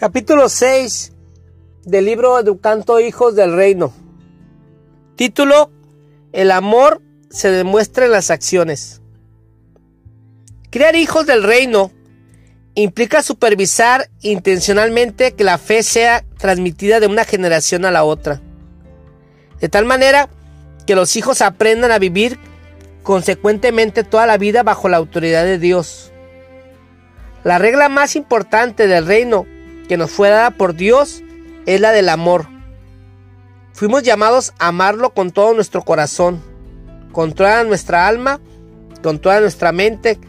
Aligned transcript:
Capítulo 0.00 0.48
6 0.48 1.12
del 1.84 2.06
libro 2.06 2.38
Educando 2.38 3.00
Hijos 3.00 3.36
del 3.36 3.54
Reino. 3.54 3.92
Título 5.14 5.70
El 6.32 6.52
amor 6.52 7.02
se 7.28 7.50
demuestra 7.50 8.06
en 8.06 8.12
las 8.12 8.30
acciones. 8.30 9.02
Crear 10.70 10.96
hijos 10.96 11.26
del 11.26 11.42
reino 11.42 11.92
implica 12.74 13.22
supervisar 13.22 14.08
intencionalmente 14.22 15.32
que 15.32 15.44
la 15.44 15.58
fe 15.58 15.82
sea 15.82 16.24
transmitida 16.38 16.98
de 16.98 17.06
una 17.06 17.26
generación 17.26 17.84
a 17.84 17.90
la 17.90 18.02
otra. 18.02 18.40
De 19.60 19.68
tal 19.68 19.84
manera 19.84 20.30
que 20.86 20.94
los 20.94 21.14
hijos 21.14 21.42
aprendan 21.42 21.92
a 21.92 21.98
vivir 21.98 22.38
consecuentemente 23.02 24.02
toda 24.02 24.26
la 24.26 24.38
vida 24.38 24.62
bajo 24.62 24.88
la 24.88 24.96
autoridad 24.96 25.44
de 25.44 25.58
Dios. 25.58 26.10
La 27.44 27.58
regla 27.58 27.90
más 27.90 28.16
importante 28.16 28.86
del 28.86 29.04
reino 29.04 29.44
que 29.90 29.96
nos 29.96 30.12
fue 30.12 30.28
dada 30.28 30.52
por 30.52 30.76
Dios 30.76 31.20
es 31.66 31.80
la 31.80 31.90
del 31.90 32.10
amor. 32.10 32.46
Fuimos 33.72 34.04
llamados 34.04 34.52
a 34.60 34.68
amarlo 34.68 35.12
con 35.14 35.32
todo 35.32 35.52
nuestro 35.52 35.82
corazón, 35.82 36.40
con 37.10 37.32
toda 37.32 37.64
nuestra 37.64 38.06
alma, 38.06 38.38
con 39.02 39.18
toda 39.18 39.40
nuestra 39.40 39.72
mente, 39.72 40.20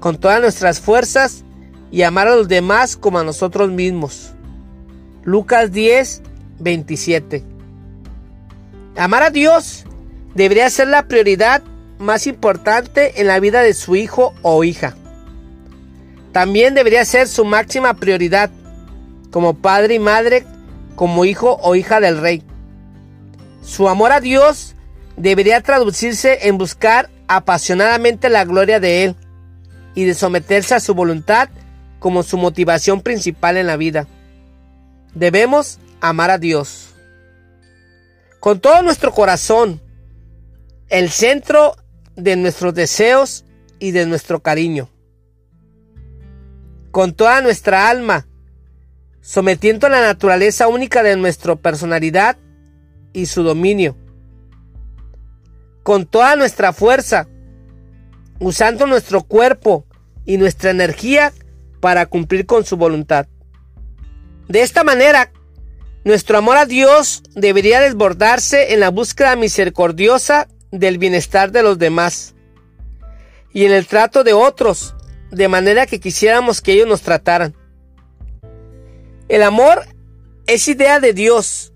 con 0.00 0.16
todas 0.16 0.40
nuestras 0.40 0.80
fuerzas 0.80 1.44
y 1.90 2.04
amar 2.04 2.26
a 2.26 2.36
los 2.36 2.48
demás 2.48 2.96
como 2.96 3.18
a 3.18 3.22
nosotros 3.22 3.70
mismos. 3.70 4.32
Lucas 5.24 5.72
10, 5.72 6.22
27. 6.60 7.44
Amar 8.96 9.24
a 9.24 9.30
Dios 9.30 9.84
debería 10.34 10.70
ser 10.70 10.88
la 10.88 11.06
prioridad 11.06 11.62
más 11.98 12.26
importante 12.26 13.20
en 13.20 13.26
la 13.26 13.40
vida 13.40 13.60
de 13.60 13.74
su 13.74 13.94
hijo 13.94 14.32
o 14.40 14.64
hija. 14.64 14.96
También 16.32 16.72
debería 16.72 17.04
ser 17.04 17.28
su 17.28 17.44
máxima 17.44 17.92
prioridad 17.92 18.50
como 19.32 19.54
padre 19.54 19.94
y 19.94 19.98
madre, 19.98 20.44
como 20.94 21.24
hijo 21.24 21.58
o 21.62 21.74
hija 21.74 21.98
del 21.98 22.20
rey. 22.20 22.44
Su 23.64 23.88
amor 23.88 24.12
a 24.12 24.20
Dios 24.20 24.76
debería 25.16 25.60
traducirse 25.62 26.46
en 26.46 26.58
buscar 26.58 27.10
apasionadamente 27.26 28.28
la 28.28 28.44
gloria 28.44 28.78
de 28.78 29.04
Él 29.04 29.16
y 29.94 30.04
de 30.04 30.14
someterse 30.14 30.74
a 30.74 30.80
su 30.80 30.94
voluntad 30.94 31.48
como 31.98 32.22
su 32.22 32.36
motivación 32.36 33.00
principal 33.00 33.56
en 33.56 33.66
la 33.66 33.76
vida. 33.76 34.06
Debemos 35.14 35.78
amar 36.00 36.30
a 36.30 36.38
Dios. 36.38 36.90
Con 38.38 38.60
todo 38.60 38.82
nuestro 38.82 39.12
corazón, 39.12 39.80
el 40.88 41.10
centro 41.10 41.76
de 42.16 42.36
nuestros 42.36 42.74
deseos 42.74 43.44
y 43.78 43.92
de 43.92 44.04
nuestro 44.04 44.42
cariño. 44.42 44.90
Con 46.90 47.14
toda 47.14 47.40
nuestra 47.40 47.88
alma, 47.88 48.26
sometiendo 49.22 49.88
la 49.88 50.02
naturaleza 50.02 50.68
única 50.68 51.02
de 51.02 51.16
nuestra 51.16 51.56
personalidad 51.56 52.36
y 53.14 53.26
su 53.26 53.42
dominio. 53.42 53.96
Con 55.82 56.06
toda 56.06 56.36
nuestra 56.36 56.72
fuerza, 56.72 57.28
usando 58.40 58.86
nuestro 58.86 59.22
cuerpo 59.22 59.86
y 60.26 60.36
nuestra 60.36 60.70
energía 60.70 61.32
para 61.80 62.06
cumplir 62.06 62.44
con 62.46 62.64
su 62.64 62.76
voluntad. 62.76 63.26
De 64.48 64.62
esta 64.62 64.84
manera, 64.84 65.32
nuestro 66.04 66.36
amor 66.36 66.56
a 66.56 66.66
Dios 66.66 67.22
debería 67.34 67.80
desbordarse 67.80 68.74
en 68.74 68.80
la 68.80 68.90
búsqueda 68.90 69.36
misericordiosa 69.36 70.48
del 70.72 70.98
bienestar 70.98 71.52
de 71.52 71.62
los 71.62 71.78
demás 71.78 72.34
y 73.52 73.66
en 73.66 73.72
el 73.72 73.86
trato 73.86 74.24
de 74.24 74.32
otros, 74.32 74.94
de 75.30 75.46
manera 75.48 75.86
que 75.86 76.00
quisiéramos 76.00 76.60
que 76.60 76.72
ellos 76.72 76.88
nos 76.88 77.02
trataran. 77.02 77.54
El 79.32 79.42
amor 79.42 79.86
es 80.46 80.68
idea 80.68 81.00
de 81.00 81.14
Dios. 81.14 81.72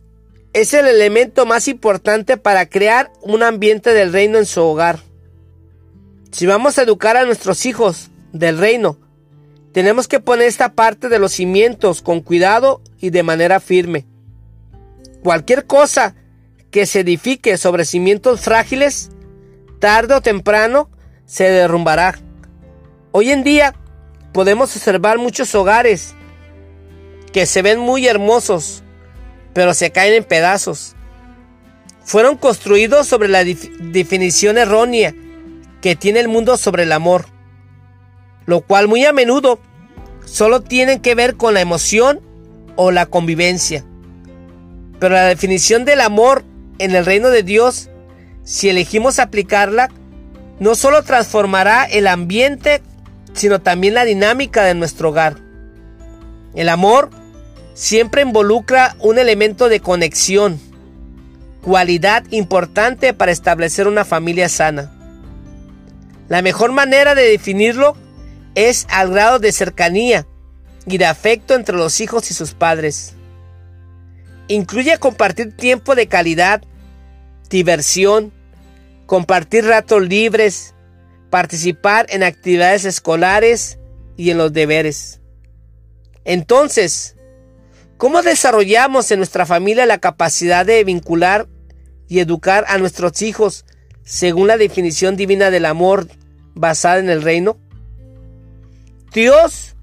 Es 0.52 0.74
el 0.74 0.86
elemento 0.86 1.46
más 1.46 1.68
importante 1.68 2.36
para 2.36 2.68
crear 2.68 3.10
un 3.22 3.42
ambiente 3.42 3.94
del 3.94 4.12
reino 4.12 4.36
en 4.36 4.44
su 4.44 4.60
hogar. 4.60 4.98
Si 6.32 6.44
vamos 6.44 6.76
a 6.76 6.82
educar 6.82 7.16
a 7.16 7.24
nuestros 7.24 7.64
hijos 7.64 8.10
del 8.34 8.58
reino, 8.58 8.98
tenemos 9.72 10.06
que 10.06 10.20
poner 10.20 10.48
esta 10.48 10.74
parte 10.74 11.08
de 11.08 11.18
los 11.18 11.32
cimientos 11.32 12.02
con 12.02 12.20
cuidado 12.20 12.82
y 13.00 13.08
de 13.08 13.22
manera 13.22 13.58
firme. 13.58 14.04
Cualquier 15.22 15.64
cosa 15.64 16.14
que 16.70 16.84
se 16.84 17.00
edifique 17.00 17.56
sobre 17.56 17.86
cimientos 17.86 18.42
frágiles, 18.42 19.08
tarde 19.78 20.14
o 20.14 20.20
temprano, 20.20 20.90
se 21.24 21.44
derrumbará. 21.44 22.18
Hoy 23.12 23.30
en 23.30 23.44
día 23.44 23.74
podemos 24.34 24.76
observar 24.76 25.16
muchos 25.16 25.54
hogares 25.54 26.15
que 27.36 27.44
se 27.44 27.60
ven 27.60 27.78
muy 27.78 28.06
hermosos, 28.06 28.82
pero 29.52 29.74
se 29.74 29.92
caen 29.92 30.14
en 30.14 30.24
pedazos. 30.24 30.96
Fueron 32.02 32.38
construidos 32.38 33.06
sobre 33.06 33.28
la 33.28 33.44
definición 33.44 34.56
errónea 34.56 35.14
que 35.82 35.96
tiene 35.96 36.20
el 36.20 36.28
mundo 36.28 36.56
sobre 36.56 36.84
el 36.84 36.92
amor, 36.92 37.26
lo 38.46 38.62
cual 38.62 38.88
muy 38.88 39.04
a 39.04 39.12
menudo 39.12 39.60
solo 40.24 40.62
tienen 40.62 41.00
que 41.00 41.14
ver 41.14 41.36
con 41.36 41.52
la 41.52 41.60
emoción 41.60 42.22
o 42.74 42.90
la 42.90 43.04
convivencia. 43.04 43.84
Pero 44.98 45.14
la 45.14 45.26
definición 45.26 45.84
del 45.84 46.00
amor 46.00 46.42
en 46.78 46.94
el 46.96 47.04
reino 47.04 47.28
de 47.28 47.42
Dios, 47.42 47.90
si 48.44 48.70
elegimos 48.70 49.18
aplicarla, 49.18 49.90
no 50.58 50.74
solo 50.74 51.02
transformará 51.02 51.84
el 51.84 52.06
ambiente, 52.06 52.80
sino 53.34 53.60
también 53.60 53.92
la 53.92 54.06
dinámica 54.06 54.64
de 54.64 54.72
nuestro 54.72 55.10
hogar. 55.10 55.36
El 56.54 56.70
amor 56.70 57.10
siempre 57.76 58.22
involucra 58.22 58.96
un 59.00 59.18
elemento 59.18 59.68
de 59.68 59.80
conexión, 59.80 60.58
cualidad 61.60 62.24
importante 62.30 63.12
para 63.12 63.30
establecer 63.30 63.86
una 63.86 64.06
familia 64.06 64.48
sana. 64.48 64.92
La 66.28 66.40
mejor 66.40 66.72
manera 66.72 67.14
de 67.14 67.30
definirlo 67.30 67.94
es 68.54 68.86
al 68.88 69.12
grado 69.12 69.38
de 69.38 69.52
cercanía 69.52 70.26
y 70.86 70.96
de 70.96 71.04
afecto 71.04 71.54
entre 71.54 71.76
los 71.76 72.00
hijos 72.00 72.30
y 72.30 72.34
sus 72.34 72.54
padres. 72.54 73.12
Incluye 74.48 74.96
compartir 74.98 75.54
tiempo 75.54 75.94
de 75.94 76.06
calidad, 76.06 76.62
diversión, 77.50 78.32
compartir 79.04 79.66
ratos 79.66 80.00
libres, 80.00 80.74
participar 81.28 82.06
en 82.08 82.22
actividades 82.22 82.86
escolares 82.86 83.78
y 84.16 84.30
en 84.30 84.38
los 84.38 84.54
deberes. 84.54 85.20
Entonces, 86.24 87.15
¿cómo 87.96 88.22
desarrollamos 88.22 89.10
en 89.10 89.18
nuestra 89.18 89.46
familia 89.46 89.86
la 89.86 89.98
capacidad 89.98 90.66
de 90.66 90.84
vincular 90.84 91.48
y 92.08 92.20
educar 92.20 92.64
a 92.68 92.78
nuestros 92.78 93.22
hijos 93.22 93.64
según 94.04 94.48
la 94.48 94.56
definición 94.56 95.16
divina 95.16 95.50
del 95.50 95.66
amor 95.66 96.08
basada 96.54 96.98
en 96.98 97.10
el 97.10 97.22
reino? 97.22 97.58
Dios 99.12 99.76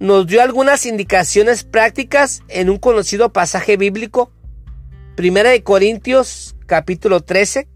nos 0.00 0.26
dio 0.26 0.42
algunas 0.42 0.86
indicaciones 0.86 1.64
prácticas 1.64 2.42
en 2.48 2.70
un 2.70 2.78
conocido 2.78 3.32
pasaje 3.32 3.76
bíblico, 3.76 4.32
Primera 5.16 5.50
de 5.50 5.62
Corintios 5.62 6.54
capítulo 6.66 7.20
13. 7.20 7.66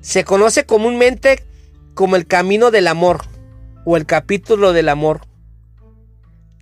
Se 0.00 0.24
conoce 0.24 0.64
comúnmente 0.64 1.44
como 1.94 2.14
el 2.14 2.26
camino 2.26 2.70
del 2.70 2.86
amor 2.86 3.24
o 3.84 3.96
el 3.96 4.06
capítulo 4.06 4.72
del 4.72 4.88
amor. 4.88 5.22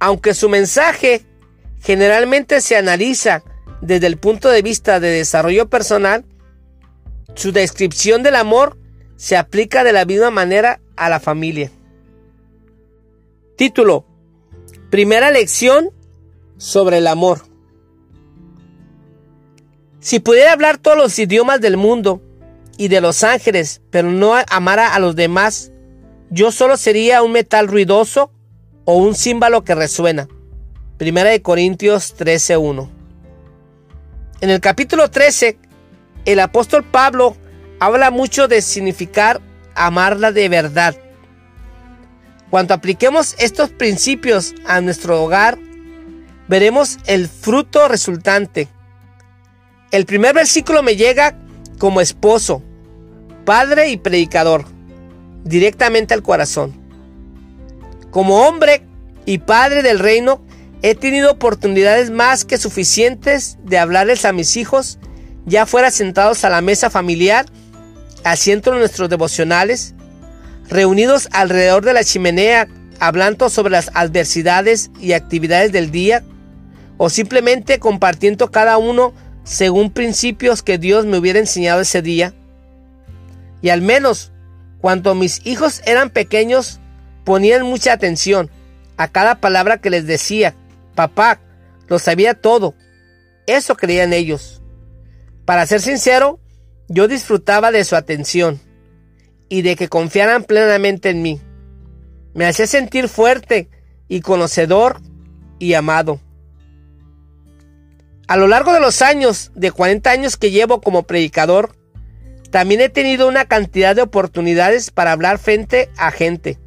Aunque 0.01 0.33
su 0.33 0.49
mensaje 0.49 1.27
generalmente 1.87 2.61
se 2.63 2.77
analiza 2.77 3.45
desde 3.81 4.09
el 4.09 4.17
punto 4.17 4.49
de 4.49 4.61
vista 4.61 4.99
de 4.99 5.09
desarrollo 5.09 5.71
personal, 5.71 6.25
su 7.37 7.53
descripción 7.53 8.25
del 8.25 8.35
amor 8.35 8.77
se 9.15 9.37
aplica 9.37 9.85
de 9.85 9.93
la 9.93 10.05
misma 10.05 10.33
manera 10.33 10.81
a 10.97 11.09
la 11.09 11.21
familia. 11.21 11.71
Título. 13.57 14.05
Primera 14.91 15.31
lección 15.31 15.91
sobre 16.57 16.99
el 16.99 17.07
amor. 17.07 17.43
Si 20.01 20.19
pudiera 20.19 20.53
hablar 20.53 20.79
todos 20.79 20.97
los 20.97 21.17
idiomas 21.21 21.61
del 21.61 21.77
mundo 21.77 22.21
y 22.79 22.89
de 22.89 23.01
los 23.01 23.23
ángeles, 23.23 23.81
pero 23.91 24.11
no 24.11 24.35
amara 24.49 24.93
a 24.93 24.99
los 24.99 25.15
demás, 25.15 25.71
yo 26.31 26.51
solo 26.51 26.77
sería 26.77 27.23
un 27.23 27.31
metal 27.31 27.69
ruidoso 27.69 28.33
o 28.85 28.97
un 28.97 29.15
címbalo 29.15 29.63
que 29.63 29.77
resuena. 29.77 30.27
Primera 30.99 31.29
de 31.29 31.43
Corintios 31.43 32.15
13:1. 32.17 32.89
En 34.41 34.49
el 34.49 34.61
capítulo 34.61 35.11
13, 35.11 35.59
el 36.25 36.41
apóstol 36.41 36.85
Pablo 36.85 37.37
habla 37.81 38.11
mucho 38.11 38.49
de 38.49 38.63
significar 38.63 39.43
amarla 39.75 40.33
de 40.33 40.49
verdad. 40.49 40.97
Cuando 42.49 42.73
apliquemos 42.73 43.35
estos 43.39 43.69
principios 43.69 44.55
a 44.65 44.81
nuestro 44.81 45.23
hogar, 45.23 45.59
veremos 46.49 46.97
el 47.07 47.29
fruto 47.29 47.89
resultante. 47.89 48.69
El 49.91 50.07
primer 50.07 50.35
versículo 50.35 50.83
me 50.83 50.97
llega 50.97 51.37
como 51.79 52.01
esposo, 52.01 52.63
padre 53.45 53.91
y 53.91 53.99
predicador, 53.99 54.65
directamente 55.45 56.15
al 56.15 56.23
corazón. 56.23 56.75
Como 58.11 58.47
hombre 58.47 58.83
y 59.27 59.39
padre 59.39 59.83
del 59.83 59.99
reino, 59.99 60.46
he 60.83 60.95
tenido 60.95 61.31
oportunidades 61.33 62.11
más 62.11 62.45
que 62.45 62.59
suficientes 62.59 63.59
de 63.65 63.79
hablarles 63.79 64.25
a 64.25 64.33
mis 64.33 64.57
hijos, 64.57 64.99
ya 65.47 65.67
fuera 65.67 65.91
sentados 65.91 66.45
a 66.45 66.51
la 66.51 66.61
mesa 66.61 66.91
familiar, 66.91 67.47
haciendo 68.25 68.75
nuestros 68.75 69.09
devocionales, 69.09 69.95
reunidos 70.69 71.29
alrededor 71.33 71.85
de 71.85 71.93
la 71.93 72.05
chimenea, 72.05 72.69
hablando 72.99 73.49
sobre 73.49 73.73
las 73.73 73.91
adversidades 73.95 74.91
y 75.01 75.13
actividades 75.13 75.73
del 75.73 75.91
día, 75.91 76.25
o 76.99 77.11
simplemente 77.11 77.79
compartiendo 77.79 78.51
cada 78.51 78.79
uno 78.79 79.13
según 79.45 79.91
principios 79.91 80.63
que 80.63 80.79
Dios 80.79 81.07
me 81.07 81.19
hubiera 81.19 81.39
enseñado 81.39 81.81
ese 81.81 82.03
día. 82.03 82.35
Y 83.63 83.69
al 83.69 83.83
menos 83.83 84.33
cuando 84.81 85.15
mis 85.15 85.45
hijos 85.45 85.83
eran 85.85 86.11
pequeños, 86.11 86.81
ponían 87.25 87.63
mucha 87.63 87.93
atención 87.93 88.51
a 88.97 89.09
cada 89.09 89.41
palabra 89.41 89.79
que 89.79 89.91
les 89.91 90.07
decía. 90.07 90.55
Papá, 90.97 91.41
lo 91.87 92.01
sabía 92.01 92.35
todo. 92.35 92.75
Eso 93.47 93.77
creían 93.77 94.13
ellos. 94.13 94.63
Para 95.45 95.67
ser 95.67 95.81
sincero, 95.81 96.41
yo 96.89 97.07
disfrutaba 97.07 97.71
de 97.71 97.85
su 97.85 97.95
atención 97.95 98.61
y 99.49 99.63
de 99.63 99.77
que 99.77 99.89
confiaran 99.89 100.43
plenamente 100.43 101.11
en 101.11 101.23
mí. 101.23 101.41
Me 102.35 102.47
hacía 102.47 102.67
sentir 102.67 103.09
fuerte 103.09 103.69
y 104.09 104.21
conocedor 104.23 105.01
y 105.59 105.75
amado. 105.75 106.21
A 108.27 108.37
lo 108.37 108.49
largo 108.49 108.73
de 108.73 108.81
los 108.81 109.03
años, 109.03 109.53
de 109.55 109.71
40 109.71 110.11
años 110.11 110.37
que 110.37 110.51
llevo 110.51 110.81
como 110.81 111.05
predicador, 111.05 111.77
también 112.51 112.81
he 112.81 112.89
tenido 112.89 113.29
una 113.29 113.45
cantidad 113.45 113.95
de 113.95 114.03
oportunidades 114.03 114.91
para 114.91 115.13
hablar 115.13 115.39
frente 115.39 115.91
a 115.97 116.11
gente. 116.11 116.59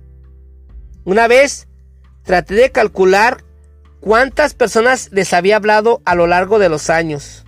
Una 1.03 1.27
vez 1.27 1.67
traté 2.23 2.53
de 2.53 2.71
calcular 2.71 3.43
cuántas 3.99 4.53
personas 4.53 5.09
les 5.11 5.33
había 5.33 5.57
hablado 5.57 6.01
a 6.05 6.15
lo 6.15 6.27
largo 6.27 6.59
de 6.59 6.69
los 6.69 6.89
años. 6.89 7.45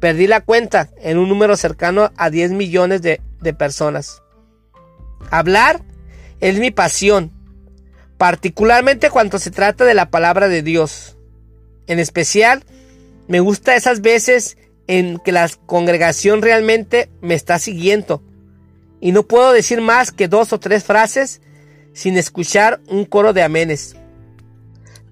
Perdí 0.00 0.26
la 0.26 0.40
cuenta 0.40 0.90
en 1.00 1.18
un 1.18 1.28
número 1.28 1.56
cercano 1.56 2.12
a 2.16 2.30
10 2.30 2.52
millones 2.52 3.02
de, 3.02 3.20
personas. 3.54 4.22
Hablar 5.30 5.82
es 6.40 6.58
mi 6.58 6.70
pasión, 6.70 7.32
particularmente 8.16 9.10
cuando 9.10 9.38
se 9.38 9.50
trata 9.50 9.84
de 9.84 9.94
la 9.94 10.10
palabra 10.10 10.48
de 10.48 10.62
Dios. 10.62 11.16
En 11.86 11.98
especial, 11.98 12.64
me 13.26 13.40
gusta 13.40 13.74
esas 13.74 14.00
veces 14.00 14.58
en 14.86 15.18
que 15.18 15.32
la 15.32 15.48
congregación 15.66 16.42
realmente 16.42 17.10
me 17.20 17.34
está 17.34 17.58
siguiendo 17.58 18.22
y 19.00 19.12
no 19.12 19.22
puedo 19.24 19.52
decir 19.52 19.80
más 19.80 20.12
que 20.12 20.28
dos 20.28 20.52
o 20.52 20.60
tres 20.60 20.84
frases 20.84 21.40
sin 21.92 22.16
escuchar 22.16 22.80
un 22.88 23.04
coro 23.04 23.32
de 23.32 23.42
amenes. 23.42 23.96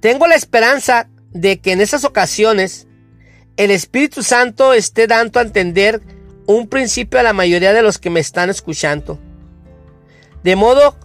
Tengo 0.06 0.28
la 0.28 0.36
esperanza 0.36 1.08
de 1.32 1.58
que 1.58 1.72
en 1.72 1.80
esas 1.80 2.04
ocasiones 2.04 2.86
el 3.56 3.72
Espíritu 3.72 4.22
Santo 4.22 4.72
esté 4.72 5.08
dando 5.08 5.40
a 5.40 5.42
entender 5.42 6.00
un 6.46 6.68
principio 6.68 7.18
a 7.18 7.24
la 7.24 7.32
mayoría 7.32 7.72
de 7.72 7.82
los 7.82 7.98
que 7.98 8.08
me 8.08 8.20
están 8.20 8.48
escuchando. 8.48 9.18
De 10.44 10.54
modo, 10.54 10.96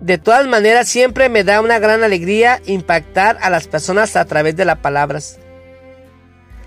de 0.00 0.18
todas 0.18 0.44
maneras, 0.48 0.88
siempre 0.88 1.28
me 1.28 1.44
da 1.44 1.60
una 1.60 1.78
gran 1.78 2.02
alegría 2.02 2.60
impactar 2.66 3.38
a 3.42 3.48
las 3.48 3.68
personas 3.68 4.16
a 4.16 4.24
través 4.24 4.56
de 4.56 4.64
las 4.64 4.78
palabras. 4.78 5.38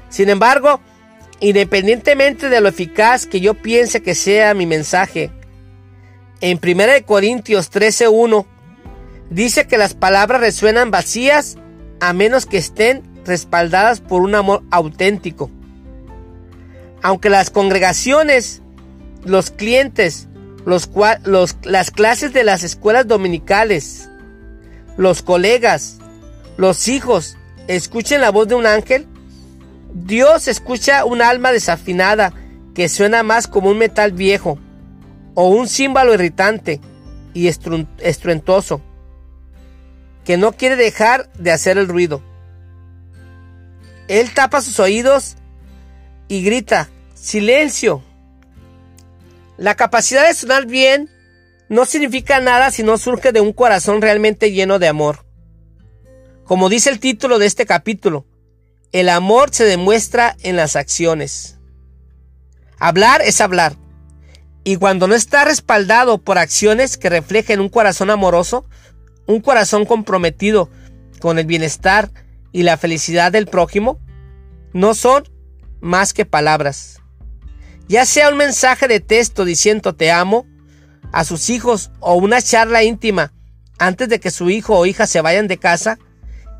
Sin 0.07 0.29
embargo, 0.29 0.79
independientemente 1.41 2.47
de 2.47 2.61
lo 2.61 2.69
eficaz 2.69 3.25
que 3.25 3.41
yo 3.41 3.53
piense 3.53 4.01
que 4.01 4.15
sea 4.15 4.53
mi 4.53 4.65
mensaje, 4.65 5.29
en 6.39 6.57
1 6.57 7.05
Corintios 7.05 7.69
13:1 7.69 8.45
dice 9.29 9.67
que 9.67 9.77
las 9.77 9.93
palabras 9.93 10.39
resuenan 10.39 10.89
vacías 10.89 11.57
a 12.01 12.13
menos 12.13 12.45
que 12.47 12.57
estén 12.57 13.03
respaldadas 13.25 14.01
por 14.01 14.21
un 14.23 14.35
amor 14.35 14.63
auténtico. 14.71 15.49
Aunque 17.03 17.29
las 17.29 17.51
congregaciones, 17.51 18.61
los 19.23 19.51
clientes, 19.51 20.27
los, 20.65 20.89
las 21.63 21.91
clases 21.91 22.33
de 22.33 22.43
las 22.43 22.63
escuelas 22.63 23.07
dominicales, 23.07 24.09
los 24.97 25.21
colegas, 25.21 25.99
los 26.57 26.87
hijos, 26.87 27.37
escuchen 27.67 28.19
la 28.19 28.31
voz 28.31 28.47
de 28.47 28.55
un 28.55 28.65
ángel, 28.65 29.07
Dios 29.93 30.47
escucha 30.47 31.05
un 31.05 31.21
alma 31.21 31.51
desafinada 31.51 32.33
que 32.73 32.89
suena 32.89 33.21
más 33.21 33.47
como 33.47 33.69
un 33.69 33.77
metal 33.77 34.11
viejo 34.11 34.57
o 35.35 35.49
un 35.49 35.67
címbalo 35.67 36.15
irritante 36.15 36.81
y 37.35 37.47
estruentoso 37.47 38.81
que 40.25 40.37
no 40.37 40.51
quiere 40.53 40.75
dejar 40.75 41.31
de 41.33 41.51
hacer 41.51 41.77
el 41.77 41.87
ruido. 41.87 42.21
Él 44.07 44.33
tapa 44.33 44.61
sus 44.61 44.79
oídos 44.79 45.35
y 46.27 46.43
grita, 46.43 46.89
silencio. 47.13 48.03
La 49.57 49.75
capacidad 49.75 50.27
de 50.27 50.33
sonar 50.33 50.65
bien 50.65 51.09
no 51.69 51.85
significa 51.85 52.39
nada 52.39 52.71
si 52.71 52.83
no 52.83 52.97
surge 52.97 53.31
de 53.31 53.41
un 53.41 53.53
corazón 53.53 54.01
realmente 54.01 54.51
lleno 54.51 54.79
de 54.79 54.87
amor. 54.87 55.25
Como 56.43 56.67
dice 56.67 56.89
el 56.89 56.99
título 56.99 57.39
de 57.39 57.45
este 57.45 57.65
capítulo, 57.65 58.25
el 58.91 59.07
amor 59.07 59.51
se 59.53 59.63
demuestra 59.63 60.35
en 60.41 60.57
las 60.57 60.75
acciones. 60.75 61.57
Hablar 62.77 63.21
es 63.21 63.39
hablar. 63.39 63.77
Y 64.63 64.75
cuando 64.75 65.07
no 65.07 65.15
está 65.15 65.45
respaldado 65.45 66.17
por 66.17 66.37
acciones 66.37 66.97
que 66.97 67.09
reflejen 67.09 67.61
un 67.61 67.69
corazón 67.69 68.09
amoroso, 68.09 68.65
un 69.31 69.41
corazón 69.41 69.85
comprometido 69.85 70.69
con 71.19 71.39
el 71.39 71.45
bienestar 71.45 72.11
y 72.51 72.63
la 72.63 72.77
felicidad 72.77 73.31
del 73.31 73.47
prójimo, 73.47 73.99
no 74.73 74.93
son 74.93 75.23
más 75.79 76.13
que 76.13 76.25
palabras. 76.25 76.99
Ya 77.87 78.05
sea 78.05 78.29
un 78.29 78.37
mensaje 78.37 78.87
de 78.87 78.99
texto 78.99 79.45
diciendo 79.45 79.93
te 79.95 80.11
amo 80.11 80.45
a 81.11 81.23
sus 81.23 81.49
hijos 81.49 81.91
o 81.99 82.15
una 82.15 82.41
charla 82.41 82.83
íntima 82.83 83.33
antes 83.81 84.09
de 84.09 84.19
que 84.19 84.29
su 84.29 84.51
hijo 84.51 84.77
o 84.77 84.85
hija 84.85 85.07
se 85.07 85.21
vayan 85.21 85.47
de 85.47 85.57
casa, 85.57 85.97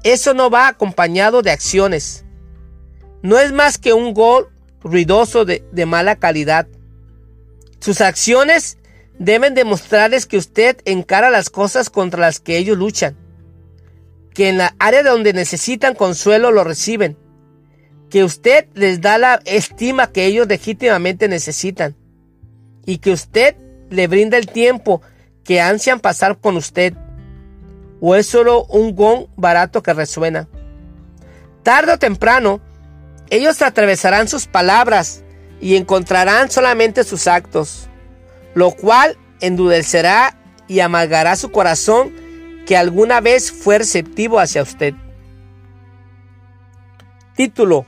eso 0.03 0.33
no 0.33 0.49
va 0.49 0.67
acompañado 0.67 1.43
de 1.43 1.51
acciones. 1.51 2.25
No 3.21 3.37
es 3.37 3.51
más 3.51 3.77
que 3.77 3.93
un 3.93 4.15
gol 4.15 4.49
ruidoso 4.83 5.45
de, 5.45 5.63
mala 5.85 6.15
calidad. 6.15 6.67
Sus 7.79 8.01
acciones 8.01 8.79
deben 9.21 9.53
demostrarles 9.53 10.25
que 10.25 10.37
usted 10.37 10.77
encara 10.83 11.29
las 11.29 11.51
cosas 11.51 11.91
contra 11.91 12.21
las 12.21 12.39
que 12.39 12.57
ellos 12.57 12.75
luchan, 12.75 13.15
que 14.33 14.49
en 14.49 14.57
la 14.57 14.73
área 14.79 15.03
donde 15.03 15.31
necesitan 15.31 15.93
consuelo 15.93 16.49
lo 16.49 16.63
reciben, 16.63 17.17
que 18.09 18.23
usted 18.23 18.65
les 18.73 18.99
da 18.99 19.19
la 19.19 19.39
estima 19.45 20.11
que 20.11 20.25
ellos 20.25 20.47
legítimamente 20.47 21.27
necesitan 21.27 21.95
y 22.83 22.97
que 22.97 23.11
usted 23.11 23.55
le 23.91 24.07
brinda 24.07 24.39
el 24.39 24.47
tiempo 24.47 25.03
que 25.43 25.61
ansian 25.61 25.99
pasar 25.99 26.39
con 26.39 26.57
usted. 26.57 26.95
¿O 27.99 28.15
es 28.15 28.25
solo 28.25 28.65
un 28.65 28.95
gong 28.95 29.27
barato 29.35 29.83
que 29.83 29.93
resuena? 29.93 30.47
Tarde 31.61 31.93
o 31.93 31.99
temprano, 31.99 32.59
ellos 33.29 33.61
atravesarán 33.61 34.27
sus 34.27 34.47
palabras 34.47 35.23
y 35.61 35.75
encontrarán 35.75 36.49
solamente 36.49 37.03
sus 37.03 37.27
actos 37.27 37.87
lo 38.53 38.71
cual 38.71 39.17
endurecerá 39.39 40.37
y 40.67 40.79
amargará 40.79 41.35
su 41.35 41.51
corazón 41.51 42.13
que 42.65 42.77
alguna 42.77 43.21
vez 43.21 43.51
fue 43.51 43.79
receptivo 43.79 44.39
hacia 44.39 44.63
usted. 44.63 44.93
Título. 47.35 47.85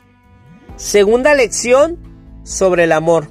Segunda 0.75 1.35
lección 1.35 1.99
sobre 2.43 2.85
el 2.85 2.91
amor. 2.91 3.29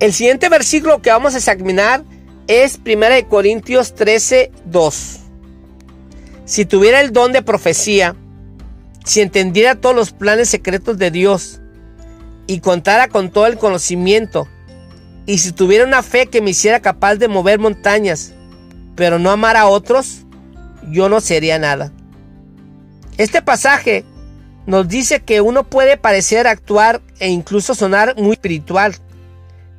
El 0.00 0.12
siguiente 0.12 0.48
versículo 0.48 1.02
que 1.02 1.10
vamos 1.10 1.34
a 1.34 1.38
examinar 1.38 2.02
es 2.46 2.80
1 2.84 3.28
Corintios 3.28 3.94
13, 3.94 4.50
2. 4.64 5.20
Si 6.46 6.64
tuviera 6.64 7.00
el 7.00 7.12
don 7.12 7.32
de 7.32 7.42
profecía, 7.42 8.16
si 9.04 9.20
entendiera 9.20 9.74
todos 9.74 9.94
los 9.94 10.12
planes 10.12 10.48
secretos 10.48 10.98
de 10.98 11.10
Dios 11.10 11.60
y 12.46 12.60
contara 12.60 13.08
con 13.08 13.30
todo 13.30 13.46
el 13.46 13.58
conocimiento, 13.58 14.48
y 15.26 15.38
si 15.38 15.52
tuviera 15.52 15.84
una 15.84 16.02
fe 16.02 16.26
que 16.26 16.40
me 16.40 16.50
hiciera 16.50 16.80
capaz 16.80 17.16
de 17.16 17.28
mover 17.28 17.58
montañas, 17.58 18.32
pero 18.96 19.18
no 19.18 19.30
amar 19.30 19.56
a 19.56 19.66
otros, 19.66 20.26
yo 20.90 21.08
no 21.08 21.20
sería 21.20 21.58
nada. 21.58 21.92
Este 23.16 23.42
pasaje 23.42 24.04
nos 24.66 24.88
dice 24.88 25.20
que 25.20 25.40
uno 25.40 25.64
puede 25.64 25.96
parecer 25.96 26.46
actuar 26.46 27.00
e 27.18 27.28
incluso 27.28 27.74
sonar 27.74 28.14
muy 28.16 28.32
espiritual, 28.32 28.94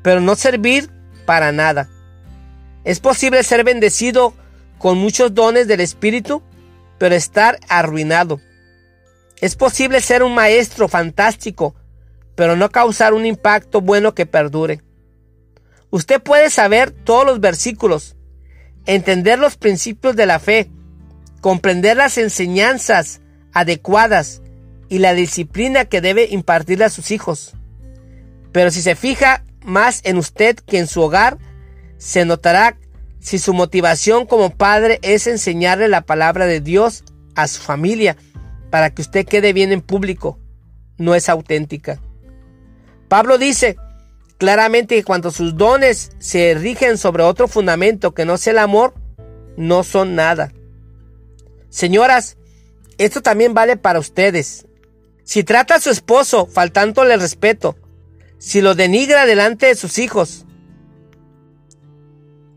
pero 0.02 0.22
no 0.22 0.36
servir 0.36 0.90
para 1.26 1.52
nada. 1.52 1.90
Es 2.84 3.00
posible 3.00 3.44
ser 3.44 3.64
bendecido 3.64 4.34
con 4.78 4.98
muchos 4.98 5.34
dones 5.34 5.68
del 5.68 5.82
Espíritu, 5.82 6.42
pero 6.98 7.16
estar 7.16 7.60
arruinado. 7.70 8.40
Es 9.40 9.56
posible 9.56 10.02
ser 10.02 10.24
un 10.24 10.34
maestro 10.34 10.88
fantástico, 10.88 11.76
pero 12.36 12.56
no 12.56 12.70
causar 12.70 13.14
un 13.14 13.26
impacto 13.26 13.82
bueno 13.82 14.14
que 14.14 14.26
perdure. 14.26 14.82
Usted 15.92 16.22
puede 16.22 16.50
saber 16.50 16.92
todos 16.92 17.26
los 17.26 17.40
versículos, 17.42 18.16
entender 18.86 19.38
los 19.38 19.58
principios 19.58 20.16
de 20.16 20.26
la 20.26 20.40
fe, 20.40 20.72
comprender 21.42 21.98
las 21.98 22.18
enseñanzas 22.18 23.22
adecuadas 23.54 24.42
y 24.88 25.00
la 25.00 25.14
disciplina 25.14 25.86
que 25.86 26.02
debe 26.02 26.28
impartirle 26.32 26.86
a 26.86 26.90
sus 26.90 27.12
hijos. 27.12 27.54
Pero 28.54 28.72
si 28.72 28.82
se 28.82 28.96
fija 28.96 29.44
más 29.64 30.02
en 30.04 30.18
usted 30.18 30.56
que 30.56 30.80
en 30.80 30.88
su 30.88 31.02
hogar, 31.02 31.38
se 31.98 32.26
notará 32.26 32.78
si 33.20 33.38
su 33.38 33.54
motivación 33.54 34.26
como 34.26 34.50
padre 34.50 35.00
es 35.04 35.28
enseñarle 35.28 35.88
la 35.88 36.02
palabra 36.02 36.46
de 36.46 36.62
Dios 36.62 37.04
a 37.36 37.48
su 37.48 37.62
familia 37.62 38.18
para 38.70 38.90
que 38.90 39.02
usted 39.02 39.26
quede 39.26 39.54
bien 39.54 39.72
en 39.72 39.82
público, 39.82 40.40
no 40.98 41.16
es 41.16 41.30
auténtica. 41.30 42.00
Pablo 43.10 43.38
dice 43.38 43.76
claramente 44.42 44.96
que 44.96 45.04
cuando 45.04 45.30
sus 45.30 45.56
dones 45.56 46.14
se 46.18 46.56
rigen 46.56 46.98
sobre 46.98 47.22
otro 47.22 47.48
fundamento 47.48 48.16
que 48.16 48.26
no 48.26 48.40
sea 48.40 48.54
el 48.54 48.58
amor, 48.58 48.96
no 49.56 49.84
son 49.84 50.16
nada. 50.16 50.52
Señoras, 51.70 52.38
esto 52.98 53.22
también 53.22 53.54
vale 53.54 53.78
para 53.78 54.00
ustedes. 54.00 54.66
Si 55.24 55.44
trata 55.44 55.76
a 55.76 55.80
su 55.80 55.92
esposo 55.92 56.48
faltándole 56.48 57.18
respeto, 57.18 57.78
si 58.40 58.62
lo 58.62 58.74
denigra 58.74 59.28
delante 59.28 59.68
de 59.68 59.76
sus 59.76 60.00
hijos 60.00 60.48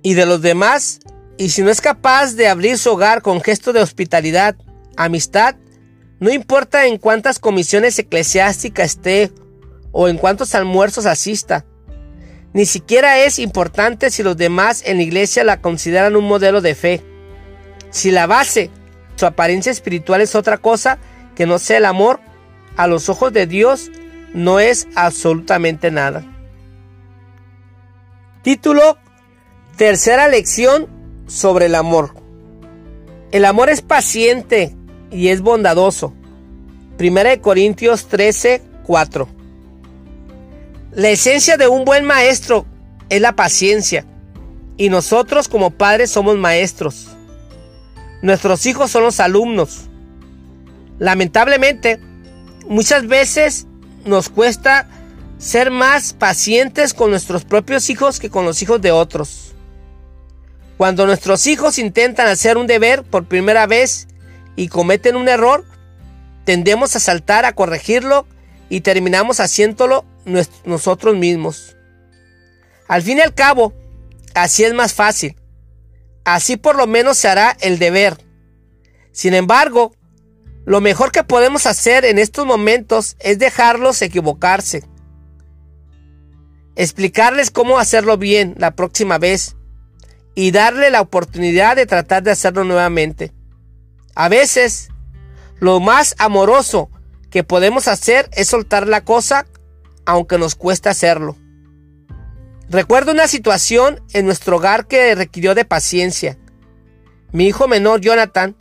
y 0.02 0.14
de 0.14 0.24
los 0.24 0.40
demás, 0.40 1.00
y 1.36 1.50
si 1.50 1.60
no 1.60 1.68
es 1.68 1.82
capaz 1.82 2.32
de 2.32 2.48
abrir 2.48 2.78
su 2.78 2.92
hogar 2.92 3.20
con 3.20 3.42
gesto 3.42 3.74
de 3.74 3.82
hospitalidad, 3.82 4.56
amistad, 4.96 5.56
no 6.18 6.32
importa 6.32 6.86
en 6.86 6.96
cuántas 6.96 7.38
comisiones 7.38 7.98
eclesiásticas 7.98 8.92
esté 8.92 9.32
o 9.92 10.08
en 10.08 10.16
cuántos 10.16 10.54
almuerzos 10.54 11.04
asista, 11.04 11.66
ni 12.54 12.66
siquiera 12.66 13.18
es 13.18 13.40
importante 13.40 14.10
si 14.10 14.22
los 14.22 14.36
demás 14.36 14.84
en 14.86 14.98
la 14.98 15.02
iglesia 15.02 15.42
la 15.42 15.60
consideran 15.60 16.14
un 16.14 16.24
modelo 16.24 16.60
de 16.60 16.76
fe. 16.76 17.02
Si 17.90 18.12
la 18.12 18.28
base, 18.28 18.70
su 19.16 19.26
apariencia 19.26 19.72
espiritual 19.72 20.20
es 20.20 20.36
otra 20.36 20.58
cosa 20.58 20.98
que 21.34 21.46
no 21.46 21.58
sea 21.58 21.78
el 21.78 21.84
amor, 21.84 22.20
a 22.76 22.86
los 22.86 23.08
ojos 23.08 23.32
de 23.32 23.46
Dios 23.46 23.90
no 24.34 24.60
es 24.60 24.86
absolutamente 24.94 25.90
nada. 25.90 26.24
Título 28.42 28.98
Tercera 29.76 30.28
lección 30.28 30.86
sobre 31.26 31.66
el 31.66 31.74
amor. 31.74 32.14
El 33.32 33.44
amor 33.44 33.68
es 33.68 33.82
paciente 33.82 34.76
y 35.10 35.28
es 35.28 35.40
bondadoso. 35.40 36.14
Primera 36.96 37.30
de 37.30 37.40
Corintios 37.40 38.06
13, 38.06 38.62
4. 38.84 39.43
La 40.94 41.08
esencia 41.08 41.56
de 41.56 41.66
un 41.66 41.84
buen 41.84 42.04
maestro 42.04 42.66
es 43.08 43.20
la 43.20 43.34
paciencia 43.34 44.04
y 44.76 44.90
nosotros 44.90 45.48
como 45.48 45.72
padres 45.72 46.12
somos 46.12 46.36
maestros. 46.36 47.08
Nuestros 48.22 48.64
hijos 48.66 48.92
son 48.92 49.02
los 49.02 49.18
alumnos. 49.18 49.88
Lamentablemente, 51.00 51.98
muchas 52.68 53.08
veces 53.08 53.66
nos 54.04 54.28
cuesta 54.28 54.88
ser 55.38 55.72
más 55.72 56.12
pacientes 56.12 56.94
con 56.94 57.10
nuestros 57.10 57.44
propios 57.44 57.90
hijos 57.90 58.20
que 58.20 58.30
con 58.30 58.44
los 58.44 58.62
hijos 58.62 58.80
de 58.80 58.92
otros. 58.92 59.52
Cuando 60.76 61.06
nuestros 61.06 61.48
hijos 61.48 61.80
intentan 61.80 62.28
hacer 62.28 62.56
un 62.56 62.68
deber 62.68 63.02
por 63.02 63.26
primera 63.26 63.66
vez 63.66 64.06
y 64.54 64.68
cometen 64.68 65.16
un 65.16 65.28
error, 65.28 65.64
tendemos 66.44 66.94
a 66.94 67.00
saltar 67.00 67.44
a 67.46 67.52
corregirlo 67.52 68.28
y 68.68 68.80
terminamos 68.80 69.40
haciéndolo 69.40 70.04
nosotros 70.64 71.16
mismos. 71.16 71.76
Al 72.88 73.02
fin 73.02 73.18
y 73.18 73.20
al 73.20 73.34
cabo, 73.34 73.72
así 74.34 74.64
es 74.64 74.74
más 74.74 74.92
fácil. 74.92 75.36
Así 76.24 76.56
por 76.56 76.76
lo 76.76 76.86
menos 76.86 77.18
se 77.18 77.28
hará 77.28 77.56
el 77.60 77.78
deber. 77.78 78.18
Sin 79.12 79.34
embargo, 79.34 79.94
lo 80.64 80.80
mejor 80.80 81.12
que 81.12 81.24
podemos 81.24 81.66
hacer 81.66 82.04
en 82.04 82.18
estos 82.18 82.46
momentos 82.46 83.16
es 83.20 83.38
dejarlos 83.38 84.00
equivocarse. 84.00 84.84
Explicarles 86.76 87.50
cómo 87.50 87.78
hacerlo 87.78 88.16
bien 88.16 88.54
la 88.58 88.72
próxima 88.72 89.18
vez 89.18 89.56
y 90.34 90.50
darle 90.50 90.90
la 90.90 91.02
oportunidad 91.02 91.76
de 91.76 91.86
tratar 91.86 92.22
de 92.22 92.32
hacerlo 92.32 92.64
nuevamente. 92.64 93.32
A 94.14 94.28
veces, 94.28 94.88
lo 95.60 95.80
más 95.80 96.14
amoroso 96.18 96.90
que 97.34 97.42
podemos 97.42 97.88
hacer 97.88 98.30
es 98.34 98.46
soltar 98.46 98.86
la 98.86 99.04
cosa 99.04 99.44
aunque 100.06 100.38
nos 100.38 100.54
cueste 100.54 100.88
hacerlo. 100.88 101.36
Recuerdo 102.70 103.10
una 103.10 103.26
situación 103.26 104.00
en 104.12 104.24
nuestro 104.24 104.58
hogar 104.58 104.86
que 104.86 105.16
requirió 105.16 105.56
de 105.56 105.64
paciencia. 105.64 106.38
Mi 107.32 107.48
hijo 107.48 107.66
menor, 107.66 108.00
Jonathan, 108.00 108.54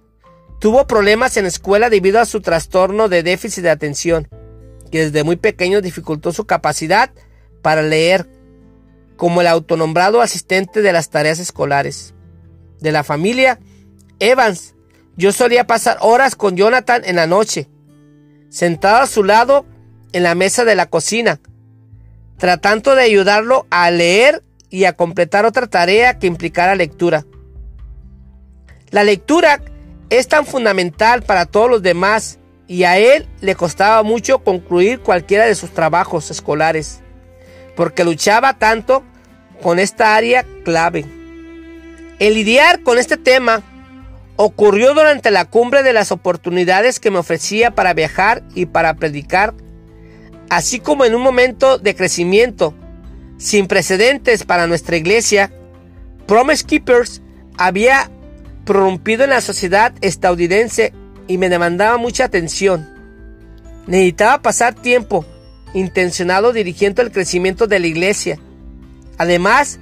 tuvo 0.59 0.87
problemas 0.87 1.37
en 1.37 1.43
la 1.43 1.49
escuela 1.49 1.91
debido 1.91 2.19
a 2.19 2.25
su 2.25 2.41
trastorno 2.41 3.09
de 3.09 3.21
déficit 3.21 3.61
de 3.61 3.69
atención, 3.69 4.27
que 4.91 5.03
desde 5.05 5.23
muy 5.23 5.35
pequeño 5.35 5.79
dificultó 5.79 6.33
su 6.33 6.45
capacidad 6.45 7.11
para 7.61 7.83
leer, 7.83 8.27
como 9.17 9.41
el 9.41 9.47
autonombrado 9.47 10.19
asistente 10.19 10.81
de 10.81 10.93
las 10.93 11.11
tareas 11.11 11.37
escolares. 11.37 12.15
De 12.79 12.91
la 12.91 13.03
familia, 13.03 13.59
Evans, 14.17 14.73
yo 15.15 15.31
solía 15.31 15.67
pasar 15.67 15.99
horas 16.01 16.35
con 16.35 16.57
Jonathan 16.57 17.03
en 17.05 17.17
la 17.17 17.27
noche, 17.27 17.69
sentado 18.53 19.01
a 19.01 19.07
su 19.07 19.23
lado 19.23 19.65
en 20.11 20.21
la 20.21 20.35
mesa 20.35 20.63
de 20.63 20.75
la 20.75 20.85
cocina, 20.85 21.39
tratando 22.37 22.93
de 22.93 23.01
ayudarlo 23.01 23.65
a 23.71 23.89
leer 23.89 24.43
y 24.69 24.85
a 24.85 24.93
completar 24.93 25.45
otra 25.45 25.65
tarea 25.65 26.19
que 26.19 26.27
implicara 26.27 26.75
lectura. 26.75 27.25
La 28.91 29.03
lectura 29.03 29.59
es 30.11 30.27
tan 30.27 30.45
fundamental 30.45 31.23
para 31.23 31.47
todos 31.47 31.67
los 31.67 31.81
demás 31.81 32.37
y 32.67 32.83
a 32.83 32.99
él 32.99 33.27
le 33.41 33.55
costaba 33.55 34.03
mucho 34.03 34.43
concluir 34.43 34.99
cualquiera 34.99 35.47
de 35.47 35.55
sus 35.55 35.71
trabajos 35.71 36.29
escolares, 36.29 37.01
porque 37.75 38.03
luchaba 38.03 38.59
tanto 38.59 39.03
con 39.63 39.79
esta 39.79 40.15
área 40.15 40.45
clave. 40.63 41.05
El 42.19 42.35
lidiar 42.35 42.83
con 42.83 42.99
este 42.99 43.17
tema 43.17 43.63
ocurrió 44.45 44.93
durante 44.93 45.31
la 45.31 45.45
cumbre 45.45 45.83
de 45.83 45.93
las 45.93 46.11
oportunidades 46.11 46.99
que 46.99 47.11
me 47.11 47.19
ofrecía 47.19 47.71
para 47.71 47.93
viajar 47.93 48.43
y 48.55 48.65
para 48.65 48.93
predicar 48.95 49.53
así 50.49 50.79
como 50.79 51.05
en 51.05 51.15
un 51.15 51.21
momento 51.21 51.77
de 51.77 51.95
crecimiento 51.95 52.75
sin 53.37 53.67
precedentes 53.67 54.43
para 54.43 54.67
nuestra 54.67 54.97
iglesia, 54.97 55.51
Promise 56.27 56.65
Keepers 56.65 57.21
había 57.57 58.11
prorrumpido 58.65 59.23
en 59.23 59.31
la 59.31 59.41
sociedad 59.41 59.93
estadounidense 60.01 60.93
y 61.27 61.37
me 61.37 61.49
demandaba 61.49 61.97
mucha 61.97 62.25
atención. 62.25 62.87
Necesitaba 63.87 64.41
pasar 64.41 64.75
tiempo 64.75 65.25
intencionado 65.73 66.53
dirigiendo 66.53 67.01
el 67.01 67.11
crecimiento 67.11 67.65
de 67.65 67.79
la 67.79 67.87
iglesia, 67.87 68.39
además 69.17 69.79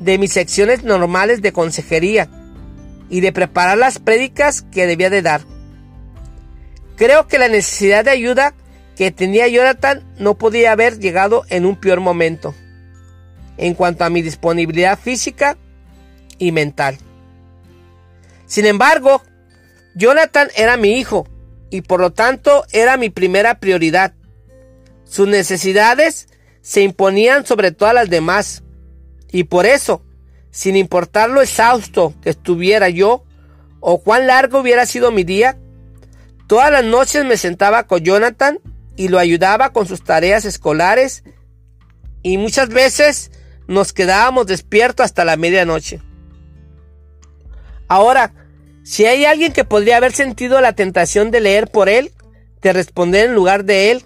de 0.00 0.18
mis 0.18 0.32
secciones 0.32 0.84
normales 0.84 1.40
de 1.40 1.52
consejería 1.52 2.28
y 3.10 3.20
de 3.20 3.32
preparar 3.32 3.76
las 3.76 3.98
prédicas 3.98 4.62
que 4.62 4.86
debía 4.86 5.10
de 5.10 5.20
dar. 5.20 5.42
Creo 6.96 7.26
que 7.26 7.38
la 7.38 7.48
necesidad 7.48 8.04
de 8.04 8.12
ayuda 8.12 8.54
que 8.96 9.10
tenía 9.10 9.48
Jonathan 9.48 10.04
no 10.18 10.38
podía 10.38 10.72
haber 10.72 10.98
llegado 10.98 11.44
en 11.48 11.66
un 11.66 11.76
peor 11.76 12.00
momento 12.00 12.54
en 13.56 13.74
cuanto 13.74 14.04
a 14.04 14.10
mi 14.10 14.22
disponibilidad 14.22 14.98
física 14.98 15.58
y 16.38 16.50
mental. 16.50 16.98
Sin 18.46 18.64
embargo, 18.64 19.22
Jonathan 19.94 20.48
era 20.56 20.76
mi 20.76 20.98
hijo 20.98 21.28
y 21.70 21.82
por 21.82 22.00
lo 22.00 22.12
tanto 22.12 22.64
era 22.72 22.96
mi 22.96 23.10
primera 23.10 23.60
prioridad. 23.60 24.14
Sus 25.04 25.28
necesidades 25.28 26.28
se 26.62 26.82
imponían 26.82 27.44
sobre 27.44 27.70
todas 27.70 27.94
las 27.94 28.08
demás 28.08 28.62
y 29.30 29.44
por 29.44 29.66
eso, 29.66 30.02
sin 30.50 30.76
importar 30.76 31.30
lo 31.30 31.42
exhausto 31.42 32.14
que 32.22 32.30
estuviera 32.30 32.88
yo 32.88 33.24
o 33.80 34.02
cuán 34.02 34.26
largo 34.26 34.60
hubiera 34.60 34.86
sido 34.86 35.10
mi 35.10 35.24
día, 35.24 35.58
todas 36.46 36.70
las 36.70 36.84
noches 36.84 37.24
me 37.24 37.36
sentaba 37.36 37.84
con 37.84 38.00
Jonathan 38.00 38.58
y 38.96 39.08
lo 39.08 39.18
ayudaba 39.18 39.72
con 39.72 39.86
sus 39.86 40.02
tareas 40.02 40.44
escolares 40.44 41.24
y 42.22 42.36
muchas 42.36 42.68
veces 42.68 43.30
nos 43.66 43.92
quedábamos 43.92 44.46
despiertos 44.46 45.04
hasta 45.04 45.24
la 45.24 45.36
medianoche. 45.36 46.00
Ahora, 47.88 48.34
si 48.82 49.06
hay 49.06 49.24
alguien 49.24 49.52
que 49.52 49.64
podría 49.64 49.96
haber 49.96 50.12
sentido 50.12 50.60
la 50.60 50.74
tentación 50.74 51.30
de 51.30 51.40
leer 51.40 51.68
por 51.70 51.88
él, 51.88 52.12
de 52.60 52.72
responder 52.72 53.26
en 53.26 53.34
lugar 53.34 53.64
de 53.64 53.90
él 53.90 54.04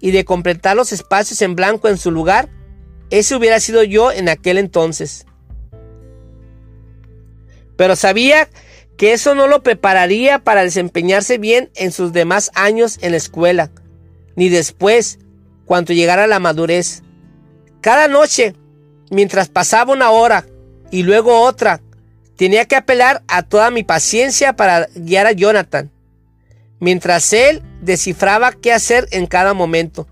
y 0.00 0.10
de 0.10 0.24
completar 0.24 0.76
los 0.76 0.92
espacios 0.92 1.40
en 1.42 1.54
blanco 1.54 1.88
en 1.88 1.98
su 1.98 2.10
lugar, 2.10 2.48
ese 3.10 3.36
hubiera 3.36 3.60
sido 3.60 3.84
yo 3.84 4.10
en 4.10 4.28
aquel 4.28 4.58
entonces. 4.58 5.26
Pero 7.76 7.96
sabía 7.96 8.48
que 8.96 9.12
eso 9.12 9.34
no 9.34 9.46
lo 9.46 9.62
prepararía 9.62 10.38
para 10.38 10.62
desempeñarse 10.62 11.38
bien 11.38 11.70
en 11.74 11.92
sus 11.92 12.12
demás 12.12 12.50
años 12.54 12.98
en 13.00 13.12
la 13.12 13.16
escuela, 13.16 13.70
ni 14.36 14.48
después, 14.48 15.18
cuando 15.64 15.92
llegara 15.92 16.26
la 16.26 16.38
madurez. 16.38 17.02
Cada 17.80 18.08
noche, 18.08 18.54
mientras 19.10 19.48
pasaba 19.48 19.92
una 19.92 20.10
hora 20.10 20.46
y 20.90 21.02
luego 21.02 21.40
otra, 21.40 21.80
tenía 22.36 22.66
que 22.66 22.76
apelar 22.76 23.22
a 23.28 23.42
toda 23.42 23.70
mi 23.70 23.82
paciencia 23.82 24.54
para 24.54 24.88
guiar 24.94 25.26
a 25.26 25.32
Jonathan. 25.32 25.90
mientras 26.82 27.32
él 27.32 27.62
descifraba 27.80 28.50
qué 28.50 28.72
hacer 28.72 29.06
en 29.12 29.26
cada 29.26 29.54
momento. 29.54 30.08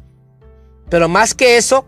Pero 0.88 1.08
más 1.08 1.34
que 1.34 1.56
eso, 1.56 1.84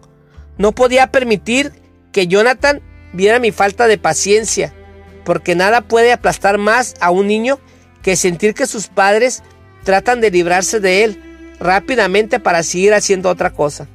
no 0.58 0.72
podía 0.72 1.12
permitir 1.12 1.72
que 2.10 2.26
Jonathan 2.26 2.82
viera 3.12 3.38
mi 3.38 3.52
falta 3.52 3.86
de 3.86 3.96
paciencia, 3.96 4.74
porque 5.24 5.54
nada 5.54 5.80
puede 5.82 6.12
aplastar 6.12 6.58
más 6.58 6.94
a 7.00 7.10
un 7.10 7.26
niño 7.26 7.58
que 8.02 8.16
sentir 8.16 8.54
que 8.54 8.66
sus 8.66 8.88
padres 8.88 9.42
tratan 9.84 10.20
de 10.20 10.30
librarse 10.30 10.80
de 10.80 11.04
él 11.04 11.54
rápidamente 11.60 12.40
para 12.40 12.62
seguir 12.62 12.94
haciendo 12.94 13.28
otra 13.30 13.50
cosa. 13.50 13.88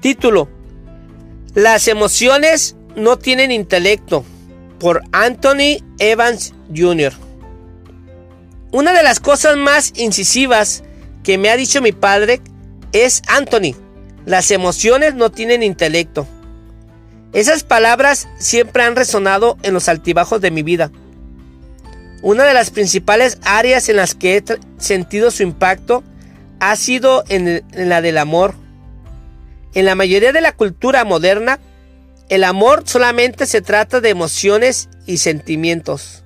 Título. 0.00 0.48
Las 1.54 1.88
emociones 1.88 2.76
no 2.94 3.18
tienen 3.18 3.50
intelecto 3.50 4.24
por 4.78 5.02
Anthony 5.12 5.82
Evans 5.98 6.54
Jr. 6.74 7.12
Una 8.70 8.92
de 8.92 9.02
las 9.02 9.18
cosas 9.18 9.56
más 9.56 9.92
incisivas 9.96 10.84
que 11.24 11.38
me 11.38 11.50
ha 11.50 11.56
dicho 11.56 11.82
mi 11.82 11.92
padre 11.92 12.40
es 12.92 13.22
Anthony, 13.26 13.74
las 14.24 14.50
emociones 14.50 15.14
no 15.14 15.30
tienen 15.30 15.62
intelecto. 15.62 16.26
Esas 17.32 17.62
palabras 17.62 18.28
siempre 18.38 18.82
han 18.82 18.96
resonado 18.96 19.58
en 19.62 19.74
los 19.74 19.88
altibajos 19.88 20.40
de 20.40 20.50
mi 20.50 20.62
vida. 20.62 20.90
Una 22.22 22.44
de 22.44 22.54
las 22.54 22.70
principales 22.70 23.38
áreas 23.42 23.88
en 23.88 23.96
las 23.96 24.14
que 24.14 24.36
he 24.36 24.44
sentido 24.78 25.30
su 25.30 25.42
impacto 25.42 26.02
ha 26.58 26.74
sido 26.74 27.24
en, 27.28 27.48
en 27.48 27.88
la 27.88 28.00
del 28.00 28.18
amor. 28.18 28.54
En 29.74 29.84
la 29.84 29.94
mayoría 29.94 30.32
de 30.32 30.40
la 30.40 30.52
cultura 30.52 31.04
moderna, 31.04 31.58
el 32.28 32.44
amor 32.44 32.82
solamente 32.86 33.46
se 33.46 33.60
trata 33.60 34.00
de 34.00 34.08
emociones 34.08 34.88
y 35.06 35.18
sentimientos. 35.18 36.24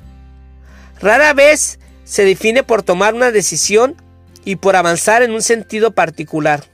Rara 1.01 1.33
vez 1.35 1.79
se 2.05 2.25
define 2.25 2.63
por 2.63 2.83
tomar 2.83 3.15
una 3.15 3.31
decisión 3.31 3.97
y 4.45 4.57
por 4.57 4.77
avanzar 4.77 5.23
en 5.23 5.33
un 5.33 5.43
sentido 5.43 5.93
particular. 5.93 6.65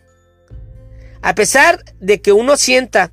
A 1.23 1.35
pesar 1.35 1.83
de 2.01 2.21
que 2.21 2.33
uno 2.33 2.57
sienta, 2.57 3.11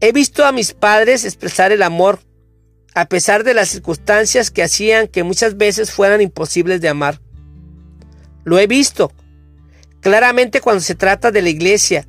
he 0.00 0.12
visto 0.12 0.44
a 0.44 0.52
mis 0.52 0.72
padres 0.72 1.24
expresar 1.24 1.72
el 1.72 1.82
amor, 1.82 2.20
a 2.94 3.06
pesar 3.08 3.44
de 3.44 3.54
las 3.54 3.68
circunstancias 3.68 4.50
que 4.50 4.62
hacían 4.62 5.08
que 5.08 5.22
muchas 5.22 5.56
veces 5.56 5.90
fueran 5.90 6.20
imposibles 6.20 6.80
de 6.80 6.88
amar. 6.88 7.20
Lo 8.44 8.58
he 8.58 8.66
visto 8.66 9.12
claramente 10.00 10.60
cuando 10.60 10.80
se 10.80 10.94
trata 10.94 11.30
de 11.30 11.42
la 11.42 11.48
iglesia, 11.48 12.06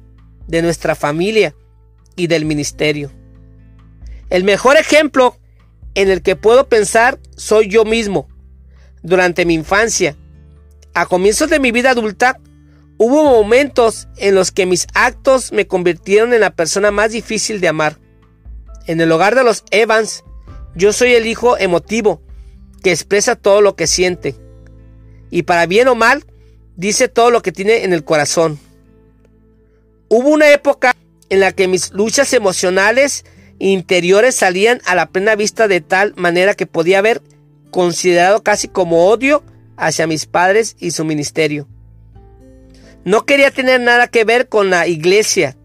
de 0.47 0.61
nuestra 0.61 0.95
familia 0.95 1.55
y 2.15 2.27
del 2.27 2.45
ministerio. 2.45 3.11
El 4.29 4.43
mejor 4.43 4.77
ejemplo 4.77 5.37
en 5.95 6.09
el 6.09 6.21
que 6.21 6.35
puedo 6.35 6.67
pensar 6.69 7.19
soy 7.35 7.69
yo 7.69 7.85
mismo. 7.85 8.27
Durante 9.01 9.45
mi 9.45 9.53
infancia, 9.53 10.15
a 10.93 11.05
comienzos 11.05 11.49
de 11.49 11.59
mi 11.59 11.71
vida 11.71 11.91
adulta, 11.91 12.39
hubo 12.97 13.23
momentos 13.23 14.07
en 14.17 14.35
los 14.35 14.51
que 14.51 14.65
mis 14.65 14.87
actos 14.93 15.51
me 15.51 15.67
convirtieron 15.67 16.33
en 16.33 16.41
la 16.41 16.51
persona 16.51 16.91
más 16.91 17.11
difícil 17.11 17.61
de 17.61 17.67
amar. 17.67 17.97
En 18.87 19.01
el 19.01 19.11
hogar 19.11 19.35
de 19.35 19.43
los 19.43 19.63
Evans, 19.71 20.23
yo 20.75 20.93
soy 20.93 21.13
el 21.13 21.25
hijo 21.25 21.57
emotivo 21.57 22.21
que 22.83 22.91
expresa 22.91 23.35
todo 23.35 23.61
lo 23.61 23.75
que 23.75 23.87
siente. 23.87 24.35
Y 25.29 25.43
para 25.43 25.65
bien 25.65 25.87
o 25.87 25.95
mal, 25.95 26.25
dice 26.75 27.07
todo 27.07 27.31
lo 27.31 27.41
que 27.41 27.51
tiene 27.51 27.83
en 27.83 27.93
el 27.93 28.03
corazón. 28.03 28.59
Hubo 30.09 30.29
una 30.29 30.51
época 30.51 30.95
en 31.29 31.41
la 31.41 31.51
que 31.51 31.67
mis 31.67 31.91
luchas 31.91 32.31
emocionales 32.33 33.25
interiores 33.59 34.35
salían 34.35 34.81
a 34.85 34.95
la 34.95 35.09
plena 35.09 35.35
vista 35.35 35.67
de 35.67 35.81
tal 35.81 36.13
manera 36.15 36.53
que 36.53 36.65
podía 36.65 36.99
haber 36.99 37.21
considerado 37.71 38.43
casi 38.43 38.67
como 38.67 39.07
odio 39.07 39.43
hacia 39.75 40.07
mis 40.07 40.25
padres 40.25 40.75
y 40.79 40.91
su 40.91 41.03
ministerio. 41.03 41.67
No 43.07 43.25
quería 43.25 43.51
tener 43.51 43.79
nada 43.79 44.09
que 44.09 44.25
ver 44.25 44.49
con 44.49 44.69
la 44.69 44.85
iglesia, 44.85 45.55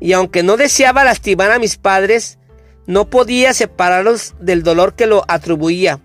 y 0.00 0.14
aunque 0.14 0.42
no 0.42 0.56
deseaba 0.56 1.04
lastimar 1.04 1.52
a 1.52 1.60
mis 1.60 1.76
padres, 1.76 2.40
no 2.88 3.08
podía 3.08 3.54
separarlos 3.54 4.34
del 4.40 4.64
dolor 4.64 4.96
que 4.96 5.06
lo 5.06 5.24
atribuía, 5.28 6.00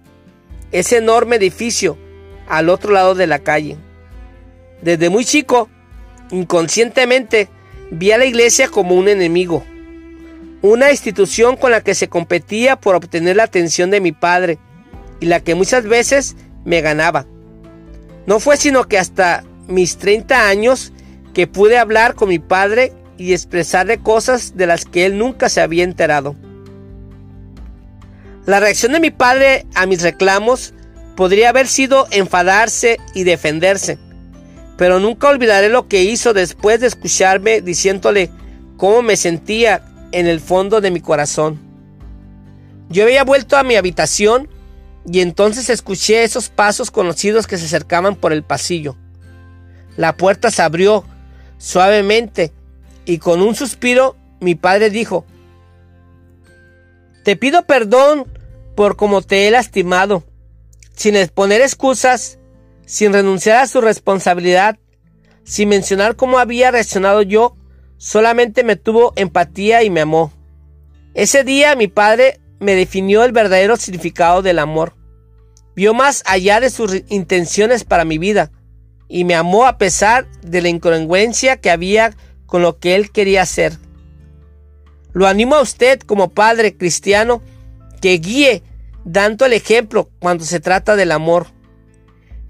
ese 0.71 0.97
enorme 0.97 1.37
edificio 1.37 1.97
al 2.47 2.69
otro 2.69 2.91
lado 2.91 3.15
de 3.15 3.25
la 3.25 3.39
calle. 3.39 3.75
Desde 4.83 5.09
muy 5.09 5.25
chico 5.25 5.67
Inconscientemente 6.29 7.49
vi 7.89 8.11
a 8.11 8.19
la 8.19 8.25
iglesia 8.25 8.67
como 8.69 8.93
un 8.93 9.07
enemigo, 9.07 9.65
una 10.61 10.91
institución 10.91 11.57
con 11.57 11.71
la 11.71 11.81
que 11.81 11.95
se 11.95 12.07
competía 12.07 12.75
por 12.75 12.93
obtener 12.93 13.35
la 13.35 13.45
atención 13.45 13.89
de 13.89 13.99
mi 13.99 14.11
padre 14.11 14.59
y 15.19 15.25
la 15.25 15.39
que 15.39 15.55
muchas 15.55 15.85
veces 15.85 16.35
me 16.65 16.81
ganaba. 16.81 17.25
No 18.27 18.39
fue 18.39 18.57
sino 18.57 18.83
que 18.83 18.99
hasta 18.99 19.43
mis 19.71 19.97
30 19.97 20.47
años 20.47 20.93
que 21.33 21.47
pude 21.47 21.77
hablar 21.77 22.15
con 22.15 22.29
mi 22.29 22.39
padre 22.39 22.93
y 23.17 23.33
expresarle 23.33 23.99
cosas 23.99 24.57
de 24.57 24.67
las 24.67 24.85
que 24.85 25.05
él 25.05 25.17
nunca 25.17 25.49
se 25.49 25.61
había 25.61 25.83
enterado. 25.83 26.35
La 28.45 28.59
reacción 28.59 28.91
de 28.91 28.99
mi 28.99 29.11
padre 29.11 29.65
a 29.75 29.85
mis 29.85 30.01
reclamos 30.01 30.73
podría 31.15 31.49
haber 31.49 31.67
sido 31.67 32.07
enfadarse 32.11 32.99
y 33.13 33.23
defenderse 33.23 33.99
pero 34.81 34.99
nunca 34.99 35.29
olvidaré 35.29 35.69
lo 35.69 35.87
que 35.87 36.01
hizo 36.01 36.33
después 36.33 36.79
de 36.79 36.87
escucharme 36.87 37.61
diciéndole 37.61 38.31
cómo 38.77 39.03
me 39.03 39.15
sentía 39.15 39.85
en 40.11 40.25
el 40.25 40.39
fondo 40.39 40.81
de 40.81 40.89
mi 40.89 41.01
corazón. 41.01 41.59
Yo 42.89 43.03
había 43.03 43.23
vuelto 43.23 43.57
a 43.57 43.63
mi 43.63 43.75
habitación 43.75 44.49
y 45.05 45.19
entonces 45.19 45.69
escuché 45.69 46.23
esos 46.23 46.49
pasos 46.49 46.89
conocidos 46.89 47.45
que 47.45 47.59
se 47.59 47.65
acercaban 47.65 48.15
por 48.15 48.33
el 48.33 48.41
pasillo. 48.41 48.97
La 49.97 50.15
puerta 50.15 50.51
se 50.51 50.61
abrió 50.61 51.03
suavemente 51.57 52.51
y 53.05 53.17
con 53.17 53.41
un 53.41 53.55
suspiro 53.55 54.15
mi 54.39 54.55
padre 54.55 54.89
dijo, 54.89 55.25
Te 57.23 57.35
pido 57.35 57.65
perdón 57.65 58.25
por 58.75 58.95
cómo 58.95 59.21
te 59.21 59.47
he 59.47 59.51
lastimado. 59.51 60.23
Sin 60.95 61.15
exponer 61.15 61.61
excusas, 61.61 62.39
sin 62.85 63.13
renunciar 63.13 63.57
a 63.57 63.67
su 63.67 63.81
responsabilidad, 63.81 64.79
sin 65.43 65.69
mencionar 65.69 66.15
cómo 66.15 66.39
había 66.39 66.71
reaccionado 66.71 67.21
yo, 67.21 67.55
solamente 67.97 68.63
me 68.63 68.75
tuvo 68.75 69.13
empatía 69.15 69.83
y 69.83 69.89
me 69.89 70.01
amó. 70.01 70.31
Ese 71.13 71.43
día 71.43 71.75
mi 71.75 71.87
padre 71.87 72.39
me 72.59 72.75
definió 72.75 73.23
el 73.23 73.31
verdadero 73.31 73.77
significado 73.77 74.41
del 74.41 74.59
amor. 74.59 74.95
Vio 75.75 75.93
más 75.93 76.23
allá 76.25 76.59
de 76.59 76.69
sus 76.69 77.03
intenciones 77.09 77.83
para 77.83 78.05
mi 78.05 78.17
vida 78.17 78.51
y 79.11 79.25
me 79.25 79.35
amó 79.35 79.67
a 79.67 79.77
pesar 79.77 80.25
de 80.41 80.61
la 80.61 80.69
incongruencia 80.69 81.57
que 81.57 81.69
había 81.69 82.15
con 82.45 82.61
lo 82.61 82.79
que 82.79 82.95
él 82.95 83.11
quería 83.11 83.41
hacer. 83.41 83.77
Lo 85.11 85.27
animo 85.27 85.55
a 85.55 85.61
usted 85.61 85.99
como 85.99 86.29
padre 86.29 86.77
cristiano 86.77 87.41
que 88.01 88.17
guíe 88.19 88.63
dando 89.03 89.45
el 89.45 89.51
ejemplo 89.51 90.09
cuando 90.19 90.45
se 90.45 90.61
trata 90.61 90.95
del 90.95 91.11
amor. 91.11 91.47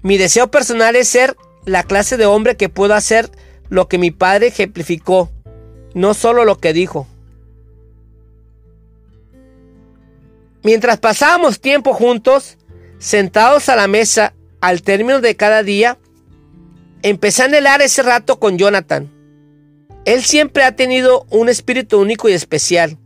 Mi 0.02 0.18
deseo 0.18 0.52
personal 0.52 0.94
es 0.94 1.08
ser 1.08 1.36
la 1.64 1.82
clase 1.82 2.16
de 2.16 2.26
hombre 2.26 2.56
que 2.56 2.68
pueda 2.68 2.96
hacer 2.96 3.28
lo 3.68 3.88
que 3.88 3.98
mi 3.98 4.12
padre 4.12 4.46
ejemplificó, 4.46 5.32
no 5.94 6.14
solo 6.14 6.44
lo 6.44 6.58
que 6.58 6.72
dijo. 6.72 7.08
Mientras 10.62 10.98
pasábamos 10.98 11.60
tiempo 11.60 11.92
juntos, 11.92 12.56
sentados 13.00 13.68
a 13.68 13.74
la 13.74 13.88
mesa 13.88 14.32
al 14.60 14.82
término 14.82 15.20
de 15.20 15.34
cada 15.34 15.64
día, 15.64 15.98
empecé 17.02 17.42
a 17.42 17.44
anhelar 17.46 17.82
ese 17.82 18.02
rato 18.02 18.38
con 18.38 18.58
Jonathan. 18.58 19.10
Él 20.04 20.22
siempre 20.22 20.64
ha 20.64 20.74
tenido 20.74 21.26
un 21.30 21.48
espíritu 21.48 22.00
único 22.00 22.28
y 22.28 22.32
especial, 22.32 22.98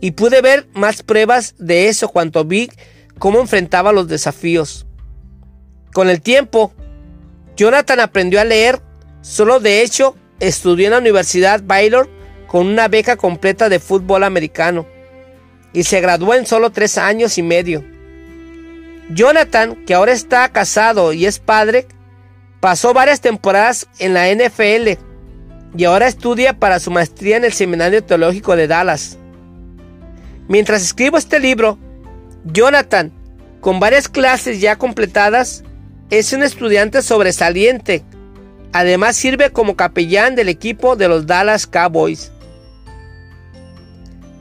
y 0.00 0.12
pude 0.12 0.40
ver 0.40 0.68
más 0.74 1.02
pruebas 1.02 1.54
de 1.58 1.88
eso 1.88 2.08
cuando 2.08 2.44
vi 2.44 2.70
cómo 3.18 3.40
enfrentaba 3.40 3.92
los 3.92 4.08
desafíos. 4.08 4.86
Con 5.92 6.08
el 6.08 6.20
tiempo, 6.20 6.72
Jonathan 7.56 8.00
aprendió 8.00 8.40
a 8.40 8.44
leer, 8.44 8.80
solo 9.20 9.58
de 9.58 9.82
hecho 9.82 10.16
estudió 10.40 10.86
en 10.86 10.92
la 10.92 10.98
Universidad 10.98 11.62
Baylor 11.64 12.08
con 12.46 12.66
una 12.66 12.88
beca 12.88 13.16
completa 13.16 13.68
de 13.68 13.80
fútbol 13.80 14.22
americano 14.22 14.86
y 15.72 15.82
se 15.82 16.00
graduó 16.00 16.34
en 16.34 16.46
solo 16.46 16.70
tres 16.70 16.96
años 16.96 17.36
y 17.38 17.42
medio. 17.42 17.84
Jonathan, 19.10 19.84
que 19.84 19.94
ahora 19.94 20.12
está 20.12 20.48
casado 20.50 21.12
y 21.12 21.26
es 21.26 21.38
padre, 21.38 21.86
pasó 22.60 22.92
varias 22.92 23.20
temporadas 23.20 23.88
en 23.98 24.14
la 24.14 24.32
NFL 24.32 24.98
y 25.76 25.84
ahora 25.84 26.08
estudia 26.08 26.58
para 26.58 26.80
su 26.80 26.90
maestría 26.90 27.36
en 27.36 27.44
el 27.44 27.52
Seminario 27.52 28.02
Teológico 28.02 28.56
de 28.56 28.66
Dallas. 28.66 29.18
Mientras 30.48 30.82
escribo 30.82 31.18
este 31.18 31.40
libro, 31.40 31.78
Jonathan, 32.44 33.12
con 33.60 33.80
varias 33.80 34.08
clases 34.08 34.60
ya 34.60 34.76
completadas, 34.76 35.62
es 36.10 36.32
un 36.32 36.42
estudiante 36.42 37.02
sobresaliente. 37.02 38.02
Además 38.72 39.16
sirve 39.16 39.50
como 39.50 39.76
capellán 39.76 40.34
del 40.34 40.48
equipo 40.48 40.96
de 40.96 41.08
los 41.08 41.26
Dallas 41.26 41.66
Cowboys. 41.66 42.32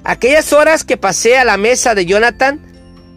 Aquellas 0.03 0.53
horas 0.53 0.85
que 0.85 0.95
pasé 0.95 1.37
a 1.37 1.43
la 1.43 1.57
mesa 1.57 1.93
de 1.93 2.05
Jonathan 2.05 2.61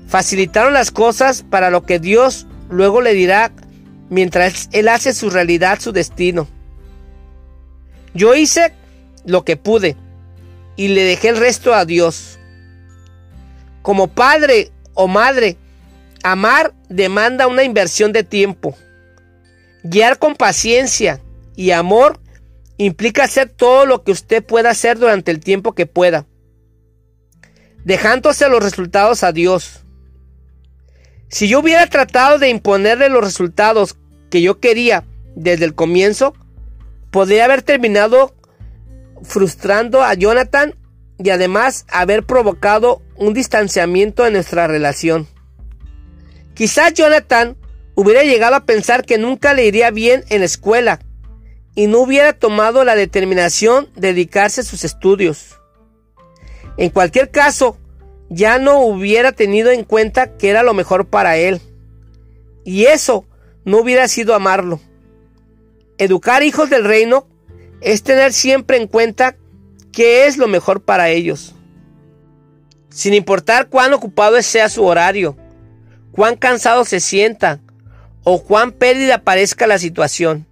facilitaron 0.09 0.73
las 0.73 0.91
cosas 0.91 1.45
para 1.49 1.71
lo 1.71 1.85
que 1.85 2.01
Dios 2.01 2.49
luego 2.69 3.01
le 3.01 3.15
dirá 3.15 3.53
mientras 4.11 4.68
Él 4.73 4.88
hace 4.88 5.14
su 5.14 5.31
realidad, 5.31 5.81
su 5.81 5.92
destino. 5.92 6.46
Yo 8.12 8.35
hice 8.35 8.75
lo 9.25 9.44
que 9.44 9.57
pude 9.57 9.96
y 10.77 10.88
le 10.88 11.05
dejé 11.05 11.29
el 11.29 11.38
resto 11.38 11.73
a 11.73 11.87
Dios. 11.87 12.38
Como 13.81 14.09
padre 14.09 14.73
o 14.92 15.09
madre, 15.09 15.57
amar 16.23 16.75
demanda 16.88 17.46
una 17.46 17.62
inversión 17.62 18.12
de 18.12 18.25
tiempo. 18.25 18.77
Guiar 19.83 20.18
con 20.18 20.35
paciencia 20.35 21.23
y 21.57 21.70
amor 21.70 22.20
implica 22.77 23.25
hacer 23.25 23.49
todo 23.49 23.87
lo 23.87 24.03
que 24.03 24.12
usted 24.12 24.44
pueda 24.44 24.70
hacer 24.70 24.99
durante 24.99 25.31
el 25.31 25.40
tiempo 25.40 25.75
que 25.75 25.87
pueda, 25.87 26.27
dejándose 27.85 28.49
los 28.49 28.62
resultados 28.62 29.23
a 29.23 29.33
Dios. 29.33 29.80
Si 31.31 31.49
yo 31.49 31.61
hubiera 31.61 31.87
tratado 31.87 32.38
de 32.38 32.49
imponerle 32.49 33.09
los 33.09 33.23
resultados 33.23 33.97
que 34.31 34.43
yo 34.43 34.59
quería 34.59 35.05
desde 35.37 35.64
el 35.64 35.77
comienzo, 35.77 36.35
podría 37.12 37.45
haber 37.45 37.62
terminado 37.62 38.35
frustrando 39.23 40.03
a 40.03 40.14
Jonathan 40.14 40.75
y 41.19 41.31
además 41.31 41.87
haber 41.88 42.25
provocado 42.25 43.01
un 43.16 43.33
distanciamiento 43.33 44.27
en 44.27 44.33
nuestra 44.33 44.66
relación. 44.66 45.29
Quizás 46.55 46.95
Jonathan 46.95 47.57
hubiera 47.95 48.25
llegado 48.25 48.57
a 48.57 48.64
pensar 48.64 49.05
que 49.05 49.16
nunca 49.16 49.55
le 49.55 49.66
iría 49.66 49.90
bien 49.93 50.25
en 50.31 50.40
la 50.40 50.47
escuela 50.47 50.99
y 51.77 51.87
no 51.87 52.01
hubiera 52.01 52.33
tomado 52.33 52.83
la 52.83 52.97
determinación 52.97 53.88
de 53.95 54.09
dedicarse 54.09 54.62
a 54.62 54.64
sus 54.64 54.83
estudios. 54.83 55.61
En 56.77 56.90
cualquier 56.90 57.31
caso, 57.31 57.79
ya 58.31 58.59
no 58.59 58.79
hubiera 58.79 59.33
tenido 59.33 59.71
en 59.71 59.85
cuenta 59.85 60.37
que 60.37 60.49
era 60.49 60.62
lo 60.62 60.73
mejor 60.73 61.07
para 61.07 61.37
él. 61.37 61.61
Y 62.64 62.85
eso 62.85 63.27
no 63.64 63.79
hubiera 63.79 64.09
sido 64.09 64.35
amarlo. 64.35 64.81
Educar 65.99 66.43
hijos 66.43 66.71
del 66.71 66.85
reino 66.85 67.27
es 67.81 68.03
tener 68.03 68.33
siempre 68.33 68.77
en 68.77 68.87
cuenta 68.87 69.37
qué 69.93 70.27
es 70.27 70.38
lo 70.38 70.47
mejor 70.47 70.83
para 70.83 71.11
ellos. 71.11 71.55
Sin 72.88 73.14
importar 73.14 73.69
cuán 73.69 73.93
ocupado 73.93 74.40
sea 74.43 74.69
su 74.69 74.85
horario, 74.85 75.37
cuán 76.12 76.37
cansado 76.37 76.85
se 76.85 77.01
sienta 77.01 77.61
o 78.23 78.43
cuán 78.43 78.73
pérdida 78.73 79.23
parezca 79.23 79.66
la 79.66 79.79
situación. 79.79 80.47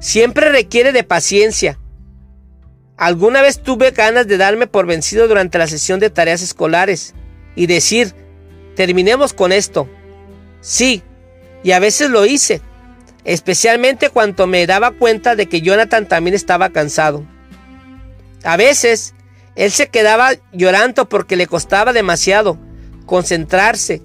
Siempre 0.00 0.50
requiere 0.50 0.92
de 0.92 1.04
paciencia. 1.04 1.78
Alguna 3.02 3.42
vez 3.42 3.58
tuve 3.60 3.90
ganas 3.90 4.28
de 4.28 4.36
darme 4.36 4.68
por 4.68 4.86
vencido 4.86 5.26
durante 5.26 5.58
la 5.58 5.66
sesión 5.66 5.98
de 5.98 6.08
tareas 6.08 6.40
escolares 6.40 7.14
y 7.56 7.66
decir, 7.66 8.14
terminemos 8.76 9.32
con 9.32 9.50
esto. 9.50 9.88
Sí, 10.60 11.02
y 11.64 11.72
a 11.72 11.80
veces 11.80 12.10
lo 12.10 12.24
hice, 12.26 12.60
especialmente 13.24 14.10
cuando 14.10 14.46
me 14.46 14.64
daba 14.68 14.92
cuenta 14.92 15.34
de 15.34 15.48
que 15.48 15.62
Jonathan 15.62 16.06
también 16.06 16.36
estaba 16.36 16.70
cansado. 16.70 17.26
A 18.44 18.56
veces, 18.56 19.16
él 19.56 19.72
se 19.72 19.88
quedaba 19.88 20.34
llorando 20.52 21.08
porque 21.08 21.34
le 21.34 21.48
costaba 21.48 21.92
demasiado 21.92 22.56
concentrarse, 23.04 24.00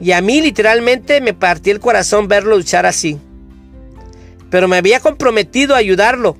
y 0.00 0.10
a 0.10 0.20
mí 0.22 0.40
literalmente 0.40 1.20
me 1.20 1.34
partía 1.34 1.72
el 1.72 1.78
corazón 1.78 2.26
verlo 2.26 2.56
luchar 2.56 2.84
así. 2.84 3.16
Pero 4.50 4.66
me 4.66 4.78
había 4.78 4.98
comprometido 4.98 5.76
a 5.76 5.78
ayudarlo, 5.78 6.36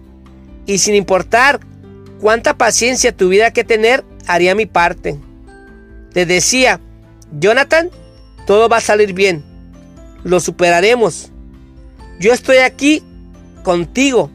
y 0.68 0.78
sin 0.78 0.94
importar 0.94 1.58
cuánta 2.20 2.56
paciencia 2.56 3.10
tuviera 3.10 3.52
que 3.52 3.64
tener, 3.64 4.04
haría 4.28 4.54
mi 4.54 4.66
parte. 4.66 5.18
Le 6.14 6.26
decía, 6.26 6.80
Jonathan, 7.40 7.90
todo 8.46 8.68
va 8.68 8.76
a 8.76 8.80
salir 8.80 9.12
bien 9.12 9.48
lo 10.24 10.40
superaremos. 10.40 11.30
Yo 12.20 12.32
estoy 12.32 12.58
aquí 12.58 13.02
contigo 13.62 14.30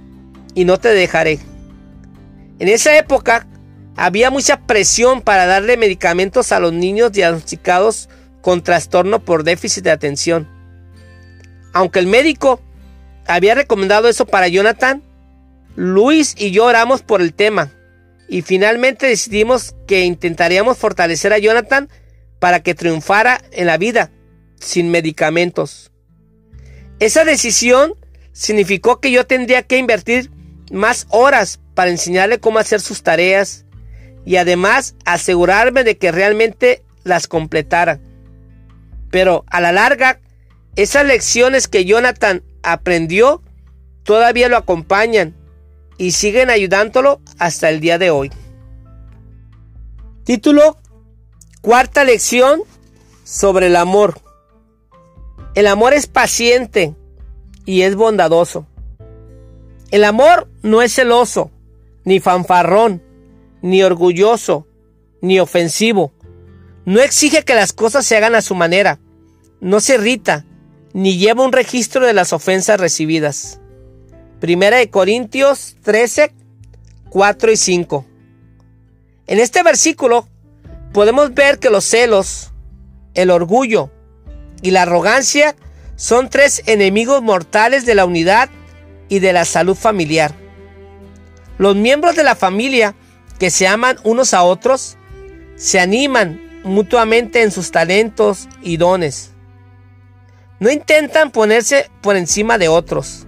y 0.53 0.65
no 0.65 0.79
te 0.79 0.89
dejaré. 0.89 1.39
En 2.59 2.67
esa 2.67 2.97
época 2.97 3.47
había 3.95 4.31
mucha 4.31 4.61
presión 4.61 5.21
para 5.21 5.45
darle 5.45 5.77
medicamentos 5.77 6.51
a 6.51 6.59
los 6.59 6.73
niños 6.73 7.11
diagnosticados 7.11 8.09
con 8.41 8.63
trastorno 8.63 9.23
por 9.23 9.43
déficit 9.43 9.83
de 9.83 9.91
atención. 9.91 10.47
Aunque 11.73 11.99
el 11.99 12.07
médico 12.07 12.61
había 13.27 13.55
recomendado 13.55 14.07
eso 14.07 14.25
para 14.25 14.47
Jonathan, 14.47 15.01
Luis 15.75 16.35
y 16.37 16.51
yo 16.51 16.65
oramos 16.65 17.01
por 17.01 17.21
el 17.21 17.33
tema 17.33 17.71
y 18.27 18.41
finalmente 18.41 19.07
decidimos 19.07 19.75
que 19.87 20.05
intentaríamos 20.05 20.77
fortalecer 20.77 21.33
a 21.33 21.39
Jonathan 21.39 21.89
para 22.39 22.61
que 22.61 22.75
triunfara 22.75 23.41
en 23.51 23.67
la 23.67 23.77
vida 23.77 24.11
sin 24.59 24.91
medicamentos. 24.91 25.91
Esa 26.99 27.25
decisión 27.25 27.95
significó 28.31 28.99
que 28.99 29.11
yo 29.11 29.25
tendría 29.25 29.63
que 29.63 29.77
invertir 29.77 30.31
más 30.71 31.07
horas 31.09 31.59
para 31.73 31.91
enseñarle 31.91 32.39
cómo 32.39 32.59
hacer 32.59 32.81
sus 32.81 33.03
tareas 33.03 33.65
y 34.25 34.37
además 34.37 34.95
asegurarme 35.05 35.83
de 35.83 35.97
que 35.97 36.11
realmente 36.11 36.83
las 37.03 37.27
completara. 37.27 37.99
Pero 39.11 39.43
a 39.47 39.59
la 39.59 39.71
larga, 39.71 40.19
esas 40.75 41.05
lecciones 41.05 41.67
que 41.67 41.85
Jonathan 41.85 42.43
aprendió 42.63 43.43
todavía 44.03 44.49
lo 44.49 44.57
acompañan 44.57 45.35
y 46.03 46.11
siguen 46.11 46.49
ayudándolo 46.49 47.21
hasta 47.39 47.69
el 47.69 47.79
día 47.79 47.97
de 47.97 48.11
hoy. 48.11 48.29
Título 50.25 50.77
Cuarta 51.61 52.03
lección 52.03 52.63
sobre 53.23 53.67
el 53.67 53.77
amor. 53.77 54.19
El 55.55 55.65
amor 55.65 55.93
es 55.93 56.07
paciente 56.07 56.93
y 57.65 57.83
es 57.83 57.95
bondadoso. 57.95 58.67
El 59.91 60.03
amor 60.03 60.49
no 60.61 60.81
es 60.81 60.93
celoso, 60.93 61.51
ni 62.03 62.19
fanfarrón, 62.19 63.01
ni 63.61 63.81
orgulloso, 63.81 64.67
ni 65.21 65.39
ofensivo. 65.39 66.11
No 66.83 66.99
exige 66.99 67.43
que 67.43 67.55
las 67.55 67.71
cosas 67.71 68.05
se 68.05 68.17
hagan 68.17 68.35
a 68.35 68.41
su 68.41 68.55
manera. 68.55 68.99
No 69.61 69.79
se 69.79 69.95
irrita, 69.95 70.45
ni 70.91 71.17
lleva 71.17 71.45
un 71.45 71.53
registro 71.53 72.05
de 72.05 72.11
las 72.11 72.33
ofensas 72.33 72.77
recibidas. 72.77 73.61
Primera 74.43 74.75
de 74.75 74.89
Corintios 74.89 75.77
13, 75.83 76.33
4 77.09 77.51
y 77.53 77.55
5. 77.55 78.05
En 79.25 79.39
este 79.39 79.63
versículo 79.63 80.27
podemos 80.91 81.33
ver 81.33 81.59
que 81.59 81.69
los 81.69 81.85
celos, 81.85 82.51
el 83.13 83.31
orgullo, 83.31 83.89
y 84.61 84.71
la 84.71 84.81
arrogancia 84.81 85.55
son 85.95 86.29
tres 86.29 86.61
enemigos 86.65 87.21
mortales 87.21 87.85
de 87.85 87.95
la 87.95 88.03
unidad 88.03 88.49
y 89.07 89.19
de 89.19 89.31
la 89.31 89.45
salud 89.45 89.77
familiar. 89.77 90.35
Los 91.57 91.77
miembros 91.77 92.17
de 92.17 92.23
la 92.23 92.35
familia 92.35 92.95
que 93.39 93.49
se 93.49 93.65
aman 93.65 93.95
unos 94.03 94.33
a 94.33 94.43
otros 94.43 94.97
se 95.55 95.79
animan 95.79 96.41
mutuamente 96.65 97.43
en 97.43 97.51
sus 97.51 97.71
talentos 97.71 98.49
y 98.61 98.75
dones. 98.75 99.31
No 100.59 100.69
intentan 100.69 101.31
ponerse 101.31 101.89
por 102.01 102.17
encima 102.17 102.57
de 102.57 102.67
otros. 102.67 103.25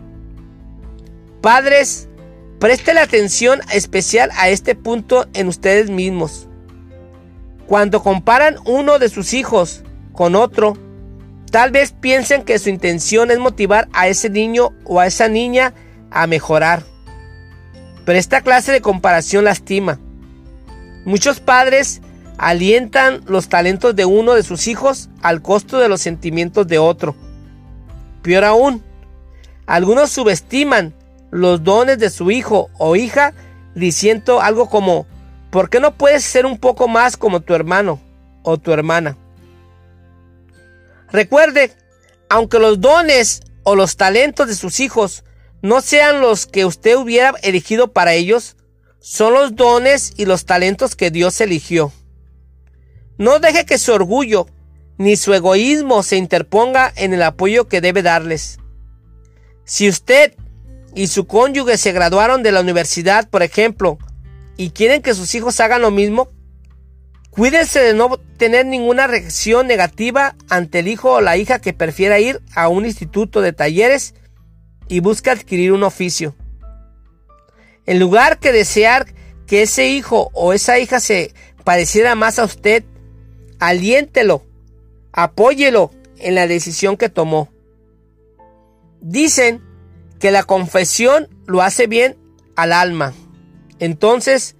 Padres, 1.46 2.10
presten 2.58 2.98
atención 2.98 3.62
especial 3.72 4.32
a 4.36 4.50
este 4.50 4.74
punto 4.74 5.28
en 5.36 5.48
ustedes 5.48 5.92
mismos. 5.92 6.48
Cuando 7.68 8.02
comparan 8.02 8.56
uno 8.66 8.98
de 8.98 9.10
sus 9.10 9.32
hijos 9.36 9.84
con 10.12 10.34
otro, 10.34 10.76
Tal 11.52 11.70
vez 11.70 11.94
piensen 11.94 12.44
que 12.44 12.58
su 12.58 12.70
intención 12.70 13.30
es 13.30 13.38
motivar 13.38 13.88
a 13.94 14.08
ese 14.08 14.30
niño 14.30 14.74
o 14.84 15.00
a 15.00 15.06
esa 15.06 15.30
niña 15.30 15.74
a 16.10 16.26
mejorar. 16.28 16.84
Pero 18.04 18.18
esta 18.18 18.42
clase 18.42 18.72
de 18.72 18.82
comparación 18.82 19.46
lastima. 19.46 20.00
Muchos 21.06 21.40
padres 21.40 22.02
alientan 22.38 23.22
los 23.28 23.48
talentos 23.48 23.96
de 23.96 24.04
uno 24.04 24.34
de 24.34 24.42
sus 24.42 24.68
hijos 24.68 25.10
al 25.22 25.44
costo 25.44 25.78
de 25.78 25.88
los 25.88 26.02
sentimientos 26.02 26.68
de 26.68 26.80
otro. 26.80 27.16
Peor 28.22 28.44
aún, 28.44 28.84
algunos 29.66 30.10
subestiman 30.10 30.94
los 31.36 31.66
dones 31.66 32.00
de 32.00 32.10
su 32.10 32.32
hijo 32.32 32.70
o 32.78 32.96
hija 32.96 33.34
diciendo 33.76 34.42
algo 34.42 34.70
como, 34.70 35.06
¿por 35.52 35.70
qué 35.70 35.82
no 35.82 35.98
puedes 35.98 36.24
ser 36.24 36.46
un 36.46 36.58
poco 36.58 36.88
más 36.88 37.18
como 37.18 37.42
tu 37.42 37.54
hermano 37.54 38.00
o 38.44 38.58
tu 38.58 38.72
hermana? 38.72 39.18
Recuerde, 41.12 41.74
aunque 42.30 42.58
los 42.58 42.80
dones 42.80 43.42
o 43.64 43.76
los 43.76 43.98
talentos 43.98 44.48
de 44.48 44.56
sus 44.56 44.80
hijos 44.80 45.26
no 45.62 45.82
sean 45.82 46.22
los 46.22 46.48
que 46.48 46.64
usted 46.64 46.96
hubiera 46.96 47.34
elegido 47.44 47.92
para 47.92 48.14
ellos, 48.14 48.56
son 49.00 49.34
los 49.34 49.56
dones 49.56 50.14
y 50.16 50.26
los 50.26 50.46
talentos 50.46 50.96
que 50.96 51.12
Dios 51.12 51.42
eligió. 51.42 51.92
No 53.18 53.40
deje 53.40 53.66
que 53.66 53.78
su 53.78 53.92
orgullo 53.92 54.48
ni 54.98 55.18
su 55.18 55.34
egoísmo 55.34 56.02
se 56.02 56.16
interponga 56.16 56.94
en 56.96 57.14
el 57.14 57.24
apoyo 57.24 57.68
que 57.68 57.82
debe 57.82 58.04
darles. 58.04 58.58
Si 59.66 59.90
usted 59.90 60.34
y 60.96 61.08
su 61.08 61.28
cónyuge 61.28 61.78
se 61.78 61.92
graduaron 61.92 62.42
de 62.42 62.52
la 62.52 62.62
universidad, 62.62 63.30
por 63.30 63.44
ejemplo, 63.44 64.00
y 64.58 64.72
quieren 64.72 65.02
que 65.02 65.14
sus 65.14 65.36
hijos 65.36 65.60
hagan 65.60 65.82
lo 65.82 65.92
mismo, 65.92 66.30
Cuídense 67.36 67.82
de 67.82 67.94
no 67.94 68.18
tener 68.38 68.66
ninguna 68.66 69.08
reacción 69.08 69.68
negativa 69.68 70.38
ante 70.48 70.80
el 70.80 70.88
hijo 70.88 71.12
o 71.12 71.22
la 71.22 71.36
hija 71.36 71.60
que 71.60 71.74
prefiera 71.74 72.18
ir 72.18 72.42
a 72.56 72.70
un 72.70 72.86
instituto 72.86 73.42
de 73.42 73.52
talleres 73.52 74.16
y 74.88 75.02
busca 75.02 75.34
adquirir 75.34 75.74
un 75.74 75.84
oficio. 75.84 76.34
En 77.86 78.00
lugar 78.00 78.40
que 78.40 78.54
desear 78.54 79.08
que 79.48 79.64
ese 79.64 79.90
hijo 79.90 80.30
o 80.34 80.54
esa 80.54 80.80
hija 80.80 81.02
se 81.02 81.34
pareciera 81.66 82.16
más 82.16 82.40
a 82.40 82.46
usted, 82.46 82.86
aliéntelo, 83.60 84.46
apóyelo 85.12 85.92
en 86.20 86.36
la 86.36 86.48
decisión 86.48 86.96
que 86.96 87.10
tomó. 87.10 87.50
Dicen 89.02 89.62
que 90.20 90.32
la 90.32 90.44
confesión 90.44 91.28
lo 91.46 91.62
hace 91.62 91.88
bien 91.88 92.18
al 92.56 92.74
alma. 92.74 93.14
Entonces, 93.80 94.56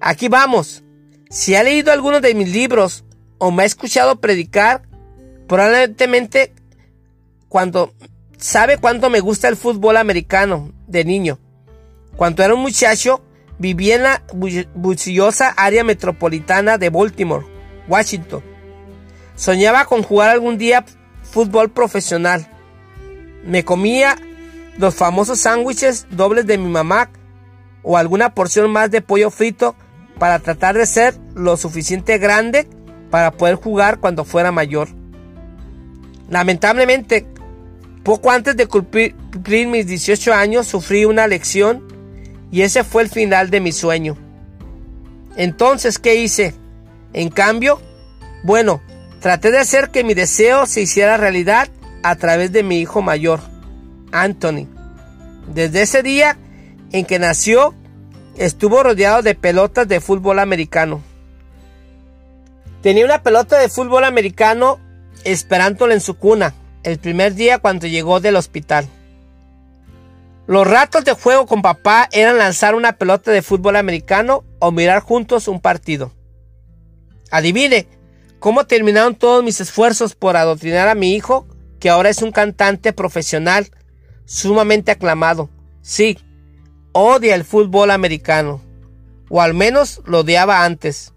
aquí 0.00 0.28
vamos. 0.28 0.82
Si 1.30 1.54
ha 1.54 1.62
leído 1.62 1.92
alguno 1.92 2.20
de 2.20 2.34
mis 2.34 2.50
libros 2.52 3.04
o 3.38 3.50
me 3.50 3.62
ha 3.62 3.66
escuchado 3.66 4.20
predicar, 4.20 4.82
probablemente 5.46 6.54
cuando 7.48 7.94
sabe 8.38 8.78
cuánto 8.78 9.10
me 9.10 9.20
gusta 9.20 9.48
el 9.48 9.56
fútbol 9.56 9.96
americano 9.96 10.72
de 10.86 11.04
niño. 11.04 11.38
Cuando 12.16 12.42
era 12.42 12.54
un 12.54 12.62
muchacho, 12.62 13.22
vivía 13.58 13.96
en 13.96 14.02
la 14.02 14.22
bulliciosa 14.74 15.50
área 15.50 15.84
metropolitana 15.84 16.78
de 16.78 16.90
Baltimore, 16.90 17.46
Washington. 17.88 18.42
Soñaba 19.36 19.84
con 19.84 20.02
jugar 20.02 20.30
algún 20.30 20.58
día 20.58 20.84
fútbol 21.22 21.70
profesional. 21.70 22.48
Me 23.44 23.64
comía 23.64 24.16
los 24.78 24.94
famosos 24.94 25.40
sándwiches 25.40 26.06
dobles 26.10 26.46
de 26.46 26.56
mi 26.56 26.70
mamá 26.70 27.10
o 27.82 27.96
alguna 27.96 28.34
porción 28.34 28.70
más 28.70 28.90
de 28.90 29.02
pollo 29.02 29.30
frito 29.30 29.74
para 30.18 30.38
tratar 30.38 30.76
de 30.76 30.86
ser 30.86 31.14
lo 31.34 31.56
suficiente 31.56 32.18
grande 32.18 32.66
para 33.10 33.32
poder 33.32 33.56
jugar 33.56 33.98
cuando 33.98 34.24
fuera 34.24 34.52
mayor. 34.52 34.88
Lamentablemente, 36.28 37.26
poco 38.02 38.30
antes 38.30 38.56
de 38.56 38.66
cumplir, 38.66 39.14
mis 39.68 39.86
18 39.86 40.32
años 40.32 40.66
sufrí 40.66 41.04
una 41.04 41.26
lección 41.26 41.82
y 42.50 42.62
ese 42.62 42.84
fue 42.84 43.02
el 43.02 43.08
final 43.08 43.50
de 43.50 43.60
mi 43.60 43.72
sueño. 43.72 44.16
Entonces, 45.36 45.98
¿qué 45.98 46.16
hice? 46.16 46.54
En 47.12 47.30
cambio, 47.30 47.80
bueno, 48.42 48.80
traté 49.20 49.50
de 49.50 49.58
hacer 49.58 49.90
que 49.90 50.04
mi 50.04 50.14
deseo 50.14 50.66
se 50.66 50.82
hiciera 50.82 51.16
realidad 51.16 51.68
a 52.02 52.16
través 52.16 52.52
de 52.52 52.62
mi 52.62 52.80
hijo 52.80 53.02
mayor, 53.02 53.40
Anthony. 54.12 54.66
Desde 55.52 55.82
ese 55.82 56.02
día 56.02 56.38
en 56.92 57.04
que 57.04 57.18
nació, 57.18 57.74
estuvo 58.36 58.82
rodeado 58.82 59.22
de 59.22 59.34
pelotas 59.34 59.88
de 59.88 60.00
fútbol 60.00 60.38
americano. 60.38 61.02
Tenía 62.82 63.04
una 63.04 63.22
pelota 63.22 63.58
de 63.58 63.68
fútbol 63.68 64.04
americano 64.04 64.78
esperándola 65.24 65.94
en 65.94 66.00
su 66.00 66.16
cuna 66.16 66.54
el 66.84 66.98
primer 66.98 67.34
día 67.34 67.58
cuando 67.58 67.86
llegó 67.86 68.20
del 68.20 68.36
hospital. 68.36 68.88
Los 70.46 70.66
ratos 70.66 71.04
de 71.04 71.12
juego 71.12 71.46
con 71.46 71.60
papá 71.60 72.08
eran 72.12 72.38
lanzar 72.38 72.74
una 72.74 72.92
pelota 72.92 73.30
de 73.30 73.42
fútbol 73.42 73.76
americano 73.76 74.44
o 74.60 74.70
mirar 74.70 75.00
juntos 75.00 75.48
un 75.48 75.60
partido. 75.60 76.12
Adivine 77.30 77.86
cómo 78.38 78.66
terminaron 78.66 79.14
todos 79.14 79.44
mis 79.44 79.60
esfuerzos 79.60 80.14
por 80.14 80.36
adoctrinar 80.36 80.88
a 80.88 80.94
mi 80.94 81.14
hijo, 81.14 81.46
que 81.80 81.90
ahora 81.90 82.08
es 82.08 82.22
un 82.22 82.32
cantante 82.32 82.92
profesional 82.92 83.70
sumamente 84.28 84.90
aclamado. 84.90 85.48
Sí, 85.80 86.18
odia 86.92 87.34
el 87.34 87.44
fútbol 87.44 87.90
americano, 87.90 88.60
o 89.30 89.40
al 89.40 89.54
menos 89.54 90.02
lo 90.04 90.20
odiaba 90.20 90.64
antes. 90.64 91.14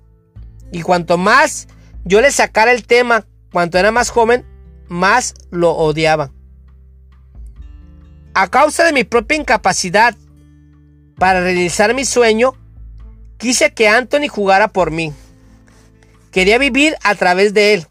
Y 0.71 0.81
cuanto 0.81 1.17
más 1.17 1.67
yo 2.05 2.21
le 2.21 2.31
sacara 2.31 2.71
el 2.71 2.85
tema 2.87 3.25
cuando 3.51 3.77
era 3.77 3.91
más 3.91 4.09
joven, 4.09 4.45
más 4.87 5.33
lo 5.51 5.71
odiaba. 5.73 6.31
A 8.33 8.47
causa 8.47 8.85
de 8.85 8.93
mi 8.93 9.03
propia 9.03 9.37
incapacidad 9.37 10.15
para 11.17 11.41
realizar 11.41 11.93
mi 11.93 12.05
sueño, 12.05 12.53
quise 13.37 13.73
que 13.73 13.89
Anthony 13.89 14.29
jugara 14.29 14.69
por 14.69 14.89
mí. 14.89 15.13
Quería 16.31 16.57
vivir 16.57 16.95
a 17.03 17.13
través 17.15 17.53
de 17.53 17.73
él. 17.73 17.87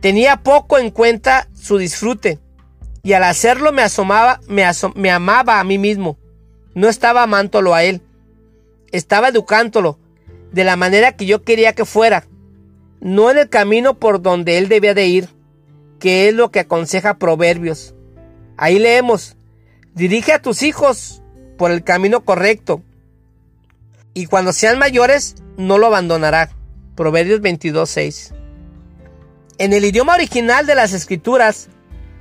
Tenía 0.00 0.36
poco 0.36 0.78
en 0.78 0.90
cuenta 0.92 1.48
su 1.52 1.78
disfrute 1.78 2.38
y 3.04 3.12
al 3.12 3.22
hacerlo 3.22 3.70
me 3.70 3.82
asomaba, 3.82 4.40
me, 4.48 5.10
amaba 5.10 5.60
a 5.60 5.64
mí 5.64 5.76
mismo. 5.76 6.16
No 6.74 6.88
estaba 6.88 7.22
amándolo 7.22 7.74
a 7.74 7.84
él. 7.84 8.00
Estaba 8.92 9.28
educándolo 9.28 9.98
de 10.52 10.64
la 10.64 10.76
manera 10.76 11.12
que 11.14 11.26
yo 11.26 11.42
quería 11.42 11.74
que 11.74 11.84
fuera. 11.84 12.24
No 13.00 13.30
en 13.30 13.36
el 13.36 13.50
camino 13.50 13.98
por 13.98 14.22
donde 14.22 14.56
él 14.56 14.68
debía 14.68 14.94
de 14.94 15.06
ir, 15.06 15.28
que 16.00 16.28
es 16.28 16.34
lo 16.34 16.50
que 16.50 16.60
aconseja 16.60 17.18
Proverbios. 17.18 17.94
Ahí 18.56 18.78
leemos, 18.78 19.36
dirige 19.94 20.32
a 20.32 20.40
tus 20.40 20.62
hijos 20.62 21.22
por 21.58 21.70
el 21.70 21.84
camino 21.84 22.24
correcto, 22.24 22.82
y 24.14 24.26
cuando 24.26 24.52
sean 24.52 24.78
mayores 24.78 25.34
no 25.58 25.76
lo 25.76 25.88
abandonará. 25.88 26.50
Proverbios 26.94 27.40
22.6. 27.40 28.32
En 29.58 29.72
el 29.72 29.84
idioma 29.84 30.14
original 30.14 30.66
de 30.66 30.76
las 30.76 30.92
escrituras, 30.92 31.68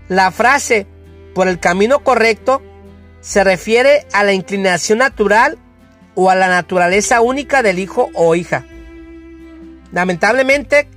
la 0.09 0.31
frase 0.31 0.87
por 1.33 1.47
el 1.47 1.59
camino 1.59 2.03
correcto 2.03 2.61
se 3.21 3.43
refiere 3.43 4.05
a 4.13 4.23
la 4.23 4.33
inclinación 4.33 4.99
natural 4.99 5.57
o 6.15 6.29
a 6.29 6.35
la 6.35 6.47
naturaleza 6.47 7.21
única 7.21 7.63
del 7.63 7.79
hijo 7.79 8.09
o 8.13 8.35
hija. 8.35 8.65
Lamentablemente, 9.91 10.89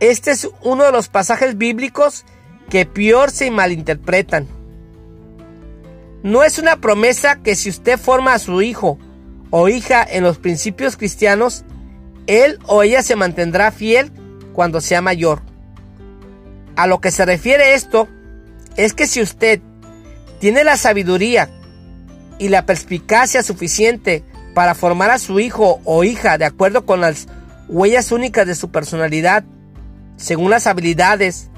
este 0.00 0.32
es 0.32 0.48
uno 0.62 0.84
de 0.84 0.92
los 0.92 1.08
pasajes 1.08 1.56
bíblicos 1.56 2.24
que 2.68 2.86
peor 2.86 3.30
se 3.30 3.50
malinterpretan. 3.50 4.46
No 6.22 6.42
es 6.42 6.58
una 6.58 6.80
promesa 6.80 7.36
que 7.42 7.54
si 7.54 7.70
usted 7.70 7.98
forma 7.98 8.34
a 8.34 8.38
su 8.38 8.60
hijo 8.60 8.98
o 9.50 9.68
hija 9.68 10.02
en 10.02 10.24
los 10.24 10.38
principios 10.38 10.96
cristianos, 10.96 11.64
él 12.26 12.58
o 12.66 12.82
ella 12.82 13.02
se 13.02 13.16
mantendrá 13.16 13.70
fiel 13.70 14.12
cuando 14.52 14.80
sea 14.80 15.00
mayor. 15.00 15.42
A 16.76 16.86
lo 16.86 17.00
que 17.00 17.10
se 17.10 17.24
refiere 17.24 17.74
esto 17.74 18.08
es 18.78 18.94
que 18.94 19.08
si 19.08 19.20
usted 19.20 19.60
tiene 20.38 20.62
la 20.62 20.76
sabiduría 20.76 21.50
y 22.38 22.48
la 22.48 22.64
perspicacia 22.64 23.42
suficiente 23.42 24.22
para 24.54 24.76
formar 24.76 25.10
a 25.10 25.18
su 25.18 25.40
hijo 25.40 25.80
o 25.84 26.04
hija 26.04 26.38
de 26.38 26.44
acuerdo 26.44 26.86
con 26.86 27.00
las 27.00 27.26
huellas 27.66 28.12
únicas 28.12 28.46
de 28.46 28.54
su 28.54 28.70
personalidad, 28.70 29.44
según 30.16 30.50
las 30.50 30.68
habilidades, 30.68 31.50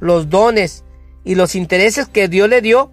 los 0.00 0.28
dones 0.28 0.84
y 1.24 1.34
los 1.34 1.54
intereses 1.54 2.08
que 2.08 2.28
Dios 2.28 2.46
le 2.50 2.60
dio, 2.60 2.92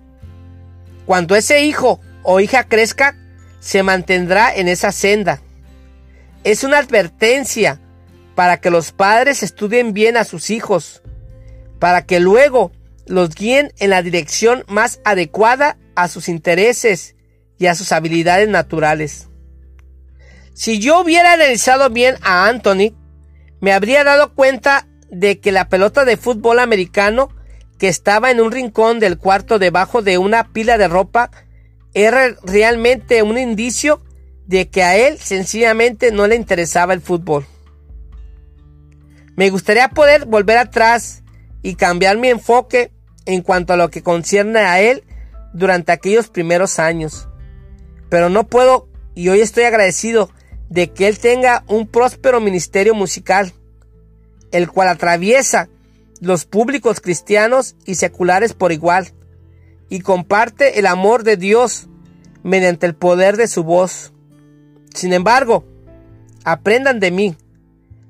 cuando 1.06 1.36
ese 1.36 1.66
hijo 1.66 2.00
o 2.24 2.40
hija 2.40 2.64
crezca, 2.64 3.18
se 3.60 3.84
mantendrá 3.84 4.56
en 4.56 4.70
esa 4.70 4.94
senda. 4.94 5.42
Es 6.46 6.64
una 6.64 6.78
advertencia 6.78 7.82
para 8.34 8.62
que 8.62 8.70
los 8.70 8.94
padres 8.94 9.44
estudien 9.44 9.92
bien 9.92 10.16
a 10.16 10.24
sus 10.24 10.52
hijos, 10.52 11.04
para 11.80 12.06
que 12.06 12.22
luego 12.22 12.72
los 13.06 13.36
guíen 13.36 13.74
en 13.80 13.90
la 13.90 14.02
dirección 14.02 14.64
más 14.68 15.00
adecuada 15.04 15.78
a 15.96 16.08
sus 16.08 16.30
intereses 16.30 17.16
y 17.58 17.68
a 17.68 17.76
sus 17.76 17.92
habilidades 17.92 18.50
naturales. 18.50 19.30
Si 20.54 20.80
yo 20.80 21.02
hubiera 21.02 21.34
analizado 21.34 21.90
bien 21.90 22.16
a 22.22 22.48
Anthony, 22.48 22.94
me 23.60 23.74
habría 23.74 24.04
dado 24.04 24.34
cuenta 24.34 24.88
de 25.10 25.40
que 25.40 25.52
la 25.52 25.70
pelota 25.70 26.06
de 26.06 26.18
fútbol 26.18 26.60
americano 26.60 27.30
que 27.78 27.88
estaba 27.88 28.32
en 28.32 28.40
un 28.40 28.52
rincón 28.52 29.00
del 29.00 29.18
cuarto 29.18 29.60
debajo 29.60 30.02
de 30.02 30.18
una 30.18 30.52
pila 30.52 30.78
de 30.78 30.88
ropa 30.88 31.32
era 31.94 32.36
realmente 32.44 33.24
un 33.24 33.38
indicio 33.38 34.04
de 34.46 34.70
que 34.70 34.84
a 34.84 34.96
él 34.96 35.18
sencillamente 35.20 36.12
no 36.12 36.28
le 36.28 36.36
interesaba 36.36 36.94
el 36.94 37.02
fútbol. 37.02 37.46
Me 39.36 39.50
gustaría 39.50 39.90
poder 39.90 40.26
volver 40.26 40.58
atrás 40.58 41.23
y 41.64 41.76
cambiar 41.76 42.18
mi 42.18 42.28
enfoque 42.28 42.92
en 43.26 43.42
cuanto 43.42 43.74
a 43.74 43.78
lo 43.78 43.90
que 43.90 44.04
concierne 44.04 44.60
a 44.60 44.80
él 44.80 45.04
durante 45.54 45.92
aquellos 45.92 46.28
primeros 46.28 46.78
años 46.78 47.28
pero 48.14 48.30
no 48.30 48.44
puedo 48.44 48.88
y 49.16 49.30
hoy 49.30 49.42
estoy 49.42 49.64
agradecido 49.64 50.30
de 50.70 50.92
que 50.92 51.08
él 51.08 51.18
tenga 51.18 51.64
un 51.68 51.88
próspero 51.88 52.40
ministerio 52.40 52.94
musical, 52.94 53.54
el 54.52 54.70
cual 54.70 54.90
atraviesa 54.90 55.68
los 56.22 56.46
públicos 56.46 57.02
cristianos 57.02 57.76
y 57.88 57.96
seculares 57.96 58.54
por 58.54 58.72
igual, 58.72 59.14
y 59.90 60.02
comparte 60.02 60.78
el 60.78 60.86
amor 60.86 61.24
de 61.24 61.38
Dios 61.38 61.88
mediante 62.44 62.86
el 62.86 62.94
poder 62.94 63.36
de 63.36 63.48
su 63.48 63.64
voz. 63.64 64.14
Sin 64.94 65.12
embargo, 65.12 65.66
aprendan 66.44 67.00
de 67.00 67.10
mí. 67.10 67.36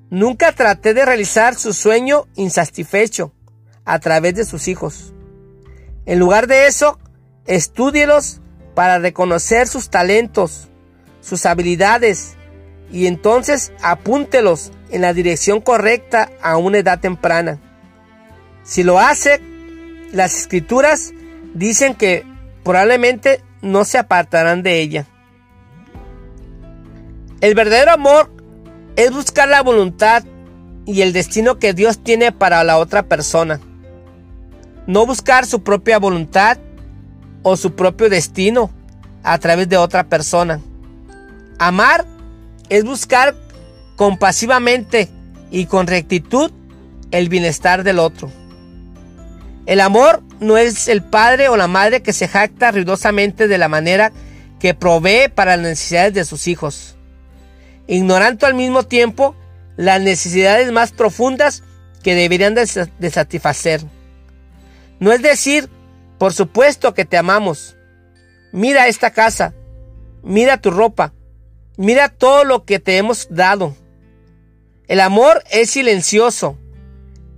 Nunca 0.10 0.52
traté 0.52 0.94
de 0.94 1.06
realizar 1.06 1.56
su 1.56 1.72
sueño 1.72 2.28
insatisfecho 2.36 3.32
a 3.86 4.00
través 4.00 4.36
de 4.36 4.46
sus 4.46 4.68
hijos. 4.68 5.14
En 6.06 6.20
lugar 6.20 6.48
de 6.48 6.68
eso, 6.68 7.00
estúdielos 7.46 8.42
para 8.76 9.00
reconocer 9.00 9.68
sus 9.68 9.90
talentos, 9.90 10.70
sus 11.22 11.46
habilidades 11.46 12.36
y 12.92 13.08
entonces 13.08 13.72
apúntelos 13.82 14.72
en 14.92 15.02
la 15.02 15.14
dirección 15.14 15.62
correcta 15.62 16.30
a 16.42 16.58
una 16.58 16.80
edad 16.80 17.00
temprana. 17.00 17.60
Si 18.64 18.84
lo 18.84 19.00
hace, 19.00 19.42
las 20.12 20.38
escrituras 20.38 21.14
dicen 21.54 21.96
que 21.96 22.26
probablemente 22.64 23.42
no 23.62 23.86
se 23.86 23.98
apartarán 23.98 24.64
de 24.64 24.80
ella. 24.80 25.08
El 27.42 27.56
verdadero 27.56 27.92
amor 27.92 28.32
es 28.96 29.12
buscar 29.12 29.50
la 29.50 29.62
voluntad 29.62 30.24
y 30.86 31.02
el 31.02 31.14
destino 31.14 31.60
que 31.60 31.74
Dios 31.74 32.04
tiene 32.04 32.32
para 32.32 32.64
la 32.64 32.78
otra 32.78 33.04
persona. 33.04 33.60
No 34.88 35.06
buscar 35.06 35.46
su 35.46 35.64
propia 35.64 36.00
voluntad 36.00 36.58
o 37.42 37.58
su 37.58 37.76
propio 37.76 38.10
destino 38.10 38.70
a 39.24 39.38
través 39.38 39.70
de 39.70 39.78
otra 39.78 40.04
persona. 40.06 40.60
Amar 41.60 42.06
es 42.70 42.84
buscar 42.84 43.36
compasivamente 43.96 45.10
y 45.52 45.66
con 45.66 45.88
rectitud 45.88 46.52
el 47.12 47.30
bienestar 47.30 47.84
del 47.84 48.00
otro. 48.00 48.32
El 49.66 49.80
amor 49.80 50.24
no 50.40 50.58
es 50.58 50.88
el 50.88 51.04
padre 51.04 51.48
o 51.48 51.56
la 51.56 51.68
madre 51.68 52.02
que 52.02 52.12
se 52.12 52.28
jacta 52.28 52.72
ruidosamente 52.72 53.48
de 53.48 53.58
la 53.58 53.70
manera 53.70 54.12
que 54.60 54.74
provee 54.74 55.30
para 55.34 55.56
las 55.56 55.66
necesidades 55.66 56.14
de 56.14 56.26
sus 56.26 56.48
hijos, 56.48 56.96
ignorando 57.88 58.46
al 58.48 58.56
mismo 58.56 58.84
tiempo 58.84 59.36
las 59.78 60.02
necesidades 60.02 60.72
más 60.72 60.92
profundas 60.92 61.64
que 62.02 62.16
deberían 62.16 62.56
de, 62.56 63.12
satisfacer. 63.12 63.82
No 65.04 65.12
es 65.12 65.22
decir, 65.22 65.70
por 66.18 66.32
supuesto 66.32 66.94
que 66.94 67.04
te 67.04 67.18
amamos. 67.18 67.76
Mira 68.54 68.88
esta 68.88 69.12
casa, 69.12 69.54
mira 70.24 70.62
tu 70.62 70.72
ropa, 70.72 71.14
mira 71.76 72.08
todo 72.08 72.46
lo 72.46 72.64
que 72.64 72.80
te 72.80 72.96
hemos 72.96 73.28
dado. 73.30 73.76
El 74.88 75.02
amor 75.02 75.44
es 75.52 75.72
silencioso. 75.72 76.58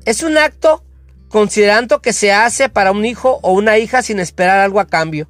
Es 0.05 0.21
un 0.21 0.37
acto 0.37 0.83
considerando 1.27 2.03
que 2.03 2.13
se 2.13 2.31
hace 2.31 2.69
para 2.69 2.91
un 2.91 3.03
hijo 3.03 3.39
o 3.41 3.53
una 3.53 3.79
hija 3.79 4.03
sin 4.03 4.19
esperar 4.19 4.59
algo 4.59 4.79
a 4.79 4.85
cambio. 4.85 5.27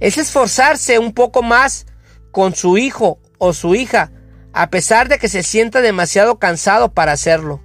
Es 0.00 0.18
esforzarse 0.18 0.98
un 0.98 1.12
poco 1.12 1.44
más 1.44 1.86
con 2.32 2.56
su 2.56 2.76
hijo 2.76 3.20
o 3.38 3.52
su 3.52 3.76
hija, 3.76 4.10
a 4.52 4.68
pesar 4.68 5.08
de 5.08 5.20
que 5.20 5.28
se 5.28 5.44
sienta 5.44 5.80
demasiado 5.80 6.40
cansado 6.40 6.92
para 6.92 7.12
hacerlo. 7.12 7.62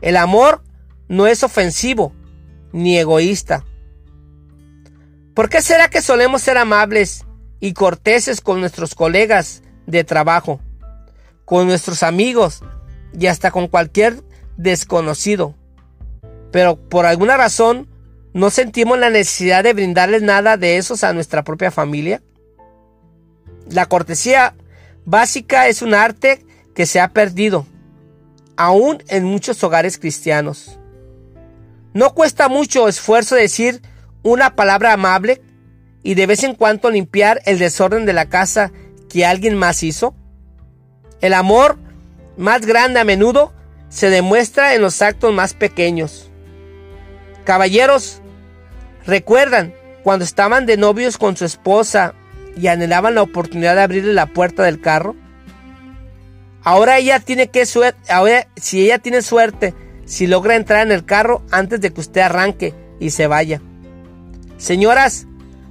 El 0.00 0.16
amor 0.16 0.62
no 1.08 1.26
es 1.26 1.42
ofensivo 1.42 2.14
ni 2.72 2.98
egoísta. 2.98 3.64
¿Por 5.34 5.48
qué 5.48 5.62
será 5.62 5.88
que 5.88 6.02
solemos 6.02 6.42
ser 6.42 6.58
amables 6.58 7.24
y 7.60 7.72
corteses 7.72 8.40
con 8.40 8.60
nuestros 8.60 8.94
colegas 8.94 9.62
de 9.86 10.04
trabajo, 10.04 10.60
con 11.44 11.66
nuestros 11.66 12.02
amigos 12.02 12.62
y 13.18 13.26
hasta 13.26 13.50
con 13.50 13.68
cualquier 13.68 14.22
desconocido? 14.56 15.54
pero 16.50 16.76
por 16.76 17.06
alguna 17.06 17.36
razón 17.36 17.88
no 18.32 18.50
sentimos 18.50 18.98
la 18.98 19.10
necesidad 19.10 19.64
de 19.64 19.72
brindarles 19.72 20.22
nada 20.22 20.56
de 20.56 20.76
esos 20.76 21.04
a 21.04 21.12
nuestra 21.12 21.42
propia 21.42 21.70
familia. 21.70 22.22
La 23.68 23.86
cortesía 23.86 24.54
básica 25.04 25.68
es 25.68 25.82
un 25.82 25.94
arte 25.94 26.44
que 26.74 26.86
se 26.86 27.00
ha 27.00 27.08
perdido, 27.08 27.66
aún 28.56 29.02
en 29.08 29.24
muchos 29.24 29.62
hogares 29.64 29.98
cristianos. 29.98 30.78
No 31.92 32.14
cuesta 32.14 32.48
mucho 32.48 32.88
esfuerzo 32.88 33.34
decir 33.34 33.82
una 34.22 34.54
palabra 34.54 34.92
amable 34.92 35.42
y 36.02 36.14
de 36.14 36.26
vez 36.26 36.44
en 36.44 36.54
cuando 36.54 36.90
limpiar 36.90 37.40
el 37.46 37.58
desorden 37.58 38.06
de 38.06 38.12
la 38.12 38.28
casa 38.28 38.70
que 39.08 39.26
alguien 39.26 39.56
más 39.56 39.82
hizo. 39.82 40.14
El 41.20 41.34
amor 41.34 41.78
más 42.36 42.64
grande 42.64 43.00
a 43.00 43.04
menudo 43.04 43.52
se 43.88 44.08
demuestra 44.08 44.74
en 44.74 44.82
los 44.82 45.02
actos 45.02 45.34
más 45.34 45.52
pequeños. 45.52 46.30
Caballeros, 47.44 48.20
¿recuerdan 49.04 49.74
cuando 50.04 50.24
estaban 50.24 50.66
de 50.66 50.76
novios 50.76 51.18
con 51.18 51.36
su 51.36 51.44
esposa 51.44 52.14
y 52.56 52.68
anhelaban 52.68 53.16
la 53.16 53.22
oportunidad 53.22 53.74
de 53.74 53.82
abrirle 53.82 54.14
la 54.14 54.26
puerta 54.26 54.62
del 54.62 54.80
carro? 54.80 55.16
Ahora 56.62 56.98
ella 56.98 57.18
tiene 57.20 57.48
que 57.48 57.64
ahora 58.08 58.46
si 58.56 58.84
ella 58.84 58.98
tiene 58.98 59.22
suerte, 59.22 59.74
si 60.10 60.26
logra 60.26 60.56
entrar 60.56 60.84
en 60.84 60.90
el 60.90 61.04
carro 61.04 61.40
antes 61.52 61.80
de 61.80 61.92
que 61.92 62.00
usted 62.00 62.22
arranque 62.22 62.74
y 62.98 63.10
se 63.10 63.28
vaya. 63.28 63.62
Señoras, 64.58 65.28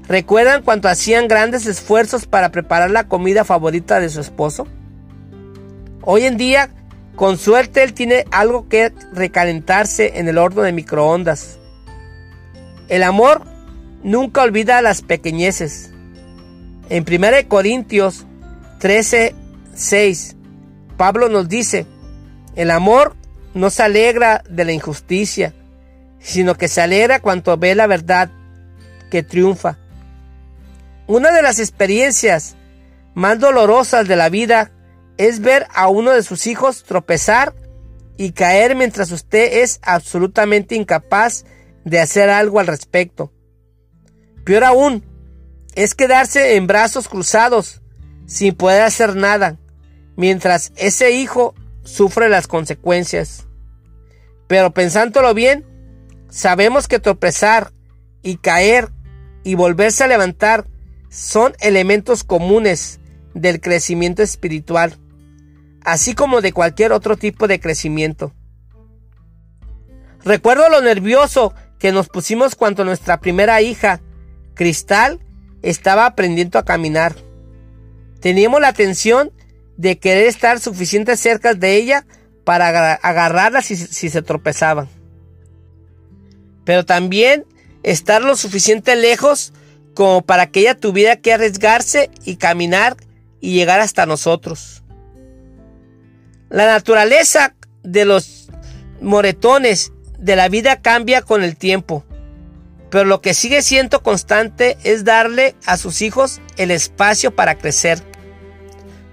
¿recuerdan 0.08 0.64
cuando 0.64 0.88
hacían 0.88 1.28
grandes 1.28 1.66
esfuerzos 1.66 2.26
para 2.26 2.50
preparar 2.50 2.90
la 2.90 3.10
comida 3.10 3.44
favorita 3.44 4.00
de 4.00 4.08
su 4.08 4.22
esposo? 4.22 4.66
Hoy 6.04 6.24
en 6.24 6.38
día, 6.38 6.70
con 7.18 7.38
suerte 7.38 7.84
él 7.84 7.94
tiene 7.94 8.24
algo 8.32 8.70
que 8.70 8.94
recalentarse 9.12 10.20
en 10.20 10.30
el 10.30 10.38
horno 10.38 10.62
de 10.62 10.72
microondas. 10.72 11.60
El 12.88 13.04
amor 13.04 13.42
nunca 14.04 14.44
olvida 14.44 14.82
las 14.82 15.02
pequeñeces. 15.02 15.92
En 16.88 17.04
1 17.06 17.50
Corintios 17.50 18.26
13, 18.80 19.36
6, 19.74 20.38
Pablo 20.96 21.28
nos 21.28 21.50
dice, 21.50 21.86
el 22.56 22.72
amor 22.72 23.18
no 23.54 23.70
se 23.70 23.84
alegra 23.84 24.44
de 24.50 24.66
la 24.66 24.72
injusticia, 24.72 25.54
sino 26.20 26.56
que 26.56 26.68
se 26.68 26.82
alegra 26.82 27.20
cuando 27.20 27.58
ve 27.58 27.76
la 27.76 27.88
verdad 27.88 28.30
que 29.10 29.24
triunfa. 29.24 29.78
Una 31.08 31.32
de 31.32 31.42
las 31.42 31.60
experiencias 31.60 32.56
más 33.16 33.40
dolorosas 33.40 34.08
de 34.08 34.16
la 34.16 34.30
vida 34.30 34.72
es 35.18 35.40
ver 35.40 35.68
a 35.74 35.88
uno 35.88 36.12
de 36.12 36.24
sus 36.24 36.48
hijos 36.48 36.84
tropezar 36.84 37.54
y 38.18 38.32
caer 38.32 38.76
mientras 38.76 39.12
usted 39.12 39.62
es 39.62 39.80
absolutamente 39.82 40.76
incapaz 40.76 41.46
de 41.84 42.00
hacer 42.00 42.30
algo 42.30 42.60
al 42.60 42.68
respecto. 42.68 43.32
Peor 44.44 44.64
aún, 44.64 45.04
es 45.76 45.96
quedarse 45.96 46.56
en 46.56 46.68
brazos 46.68 47.08
cruzados 47.08 47.82
sin 48.26 48.56
poder 48.56 48.84
hacer 48.84 49.16
nada, 49.16 49.58
mientras 50.16 50.72
ese 50.76 51.12
hijo 51.12 51.56
sufre 51.90 52.30
las 52.30 52.48
consecuencias. 52.48 53.48
Pero 54.48 54.72
pensándolo 54.74 55.34
bien, 55.34 55.66
sabemos 56.30 56.88
que 56.88 57.00
tropezar 57.00 57.72
y 58.22 58.38
caer 58.38 58.90
y 59.44 59.56
volverse 59.56 60.04
a 60.04 60.08
levantar 60.08 60.68
son 61.10 61.54
elementos 61.60 62.24
comunes 62.24 63.00
del 63.34 63.60
crecimiento 63.60 64.22
espiritual, 64.22 64.98
así 65.84 66.14
como 66.14 66.42
de 66.42 66.54
cualquier 66.54 66.92
otro 66.92 67.18
tipo 67.18 67.48
de 67.48 67.60
crecimiento. 67.60 68.34
Recuerdo 70.24 70.70
lo 70.70 70.82
nervioso 70.82 71.54
que 71.80 71.92
nos 71.92 72.10
pusimos 72.10 72.56
cuando 72.56 72.86
nuestra 72.86 73.20
primera 73.20 73.62
hija, 73.62 74.02
Cristal, 74.54 75.20
estaba 75.62 76.06
aprendiendo 76.06 76.60
a 76.60 76.66
caminar. 76.66 77.16
Teníamos 78.20 78.62
la 78.62 78.68
atención 78.68 79.32
de 79.80 79.98
querer 79.98 80.28
estar 80.28 80.60
suficiente 80.60 81.16
cerca 81.16 81.54
de 81.54 81.78
ella 81.78 82.06
para 82.44 82.96
agarrarla 82.96 83.62
si, 83.62 83.78
se 83.78 84.22
tropezaba. 84.22 84.88
Pero 86.66 86.86
también 86.86 87.46
estar 87.82 88.22
lo 88.22 88.36
suficiente 88.36 88.98
lejos 88.98 89.54
como 89.94 90.22
para 90.22 90.48
que 90.48 90.60
ella 90.60 90.76
tuviera 90.76 91.16
que 91.16 91.32
arriesgarse 91.32 92.12
y 92.26 92.36
caminar 92.36 92.98
y 93.40 93.54
llegar 93.54 93.80
hasta 93.80 94.06
nosotros. 94.06 94.84
La 96.50 96.66
naturaleza 96.66 97.56
de 97.82 98.04
los 98.04 98.50
moretones 99.00 99.94
de 100.18 100.36
la 100.36 100.50
vida 100.50 100.82
cambia 100.82 101.22
con 101.22 101.42
el 101.42 101.56
tiempo, 101.56 102.04
pero 102.92 103.06
lo 103.06 103.22
que 103.22 103.34
sigue 103.34 103.62
siendo 103.62 104.04
constante 104.04 104.78
es 104.84 105.06
darle 105.06 105.56
a 105.66 105.78
sus 105.78 106.02
hijos 106.02 106.42
el 106.58 106.70
espacio 106.70 107.34
para 107.34 107.58
crecer, 107.58 108.04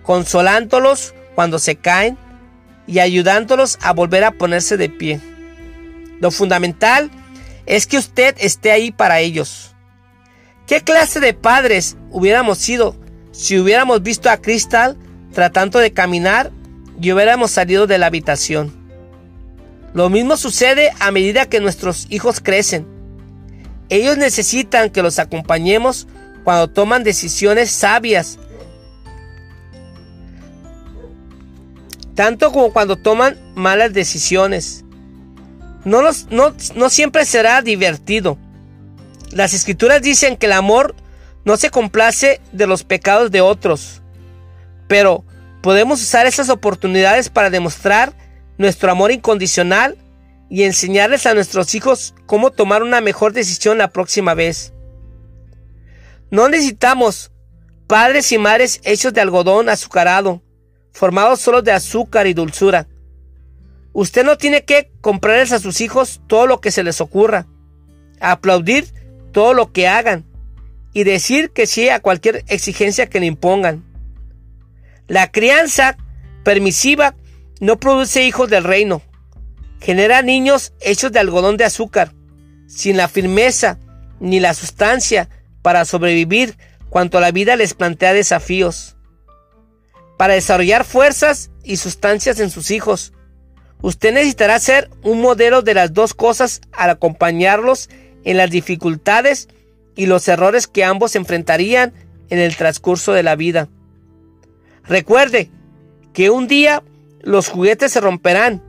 consolándolos 0.07 1.15
cuando 1.35 1.59
se 1.59 1.75
caen 1.75 2.17
y 2.87 3.01
ayudándolos 3.01 3.77
a 3.83 3.93
volver 3.93 4.23
a 4.23 4.31
ponerse 4.31 4.77
de 4.77 4.89
pie. 4.89 5.21
Lo 6.21 6.31
fundamental 6.31 7.11
es 7.67 7.87
que 7.89 7.99
usted 7.99 8.37
esté 8.39 8.71
ahí 8.71 8.93
para 8.93 9.19
ellos. 9.19 9.75
¿Qué 10.67 10.81
clase 10.81 11.19
de 11.19 11.35
padres 11.35 11.97
hubiéramos 12.11 12.59
sido 12.59 12.97
si 13.33 13.59
hubiéramos 13.59 14.03
visto 14.03 14.31
a 14.31 14.39
Crystal 14.39 14.97
tratando 15.33 15.81
de 15.81 15.93
caminar 15.93 16.53
y 17.01 17.13
hubiéramos 17.13 17.51
salido 17.51 17.89
de 17.89 17.99
la 17.99 18.07
habitación? 18.07 18.73
Lo 19.93 20.09
mismo 20.09 20.37
sucede 20.37 20.93
a 21.01 21.11
medida 21.11 21.47
que 21.47 21.61
nuestros 21.61 22.07
hijos 22.11 22.41
crecen. 22.41 22.87
Ellos 23.89 24.17
necesitan 24.17 24.91
que 24.91 25.03
los 25.03 25.19
acompañemos 25.19 26.07
cuando 26.45 26.69
toman 26.69 27.03
decisiones 27.03 27.71
sabias, 27.73 28.39
tanto 32.17 32.51
como 32.51 32.73
cuando 32.73 32.97
toman 32.97 33.39
malas 33.55 33.93
decisiones. 33.93 34.85
No, 35.85 36.01
siempre 36.91 37.25
será 37.25 37.63
divertido. 37.63 38.39
Las 39.31 39.55
escrituras 39.55 40.03
dicen 40.03 40.37
que 40.37 40.47
el 40.47 40.53
amor 40.53 40.97
no 41.45 41.57
se 41.57 41.71
complace 41.71 42.41
de 42.51 42.67
los 42.67 42.83
pecados 42.83 43.31
de 43.31 43.43
otros, 43.43 44.03
pero 44.89 45.25
podemos 45.63 46.03
usar 46.03 46.27
esas 46.27 46.49
oportunidades 46.49 47.29
para 47.29 47.51
demostrar 47.51 48.15
nuestro 48.59 48.91
amor 48.91 49.13
incondicional 49.13 49.97
y 50.49 50.63
enseñarles 50.63 51.27
a 51.27 51.35
nuestros 51.35 51.75
hijos 51.75 52.15
cómo 52.25 52.51
tomar 52.51 52.83
una 52.83 53.01
mejor 53.01 53.33
decisión 53.33 53.79
la 53.79 53.91
próxima 53.91 54.35
vez. 54.35 54.73
No 56.31 56.49
necesitamos 56.49 57.31
padres 57.87 58.33
y 58.33 58.39
madres 58.39 58.81
hechos 58.85 59.13
de 59.13 59.21
algodón 59.21 59.69
azucarado, 59.69 60.43
formados 60.97 61.41
solo 61.41 61.61
de 61.61 61.73
azúcar 61.73 62.27
y 62.27 62.33
dulzura. 62.33 62.89
Usted 63.93 64.25
no 64.25 64.39
tiene 64.39 64.65
que 64.65 64.91
comprarles 65.03 65.53
a 65.53 65.59
sus 65.59 65.83
hijos 65.83 66.23
todo 66.27 66.47
lo 66.47 66.63
que 66.63 66.71
se 66.71 66.83
les 66.83 67.03
ocurra, 67.03 67.47
aplaudir 68.19 68.87
todo 69.31 69.53
lo 69.53 69.73
que 69.73 69.89
hagan 69.89 70.25
y 70.95 71.05
decir 71.05 71.51
que 71.51 71.67
sí 71.67 71.91
a 71.91 72.01
cualquier 72.01 72.45
exigencia 72.49 73.11
que 73.11 73.21
le 73.21 73.27
impongan. 73.27 73.85
La 75.07 75.31
crianza 75.31 75.99
permisiva 76.45 77.15
no 77.61 77.79
produce 77.79 78.25
hijos 78.25 78.49
del 78.49 78.65
reino, 78.65 79.03
genera 79.81 80.23
niños 80.23 80.73
hechos 80.81 81.13
de 81.13 81.21
algodón 81.21 81.59
de 81.59 81.65
azúcar, 81.65 82.15
sin 82.67 82.97
la 82.97 83.09
firmeza 83.09 83.79
ni 84.19 84.41
la 84.41 84.55
sustancia 84.55 85.29
para 85.61 85.85
sobrevivir 85.85 86.57
cuanto 86.89 87.21
la 87.21 87.33
vida 87.33 87.55
les 87.57 87.75
plantea 87.75 88.15
desafíos. 88.15 88.96
Para 90.17 90.35
desarrollar 90.35 90.85
fuerzas 90.85 91.51
y 91.63 91.77
sustancias 91.77 92.41
en 92.41 92.51
sus 92.51 92.71
hijos, 92.71 93.13
usted 93.83 94.15
necesitará 94.15 94.59
ser 94.59 94.91
un 95.03 95.21
modelo 95.21 95.63
de 95.63 95.75
las 95.75 95.93
dos 95.93 96.15
cosas 96.15 96.61
al 96.73 96.91
acompañarlos 96.91 97.91
en 98.25 98.37
las 98.37 98.51
dificultades 98.51 99.49
y 99.95 100.07
los 100.07 100.27
errores 100.29 100.67
que 100.67 100.85
ambos 100.85 101.17
enfrentarían 101.17 101.93
en 102.29 102.39
el 102.39 102.57
transcurso 102.57 103.13
de 103.13 103.23
la 103.23 103.37
vida. 103.37 103.69
Recuerde 104.85 105.51
que 106.13 106.31
un 106.31 106.49
día 106.49 106.83
los 107.21 107.49
juguetes 107.49 107.93
se 107.93 108.01
romperán 108.01 108.63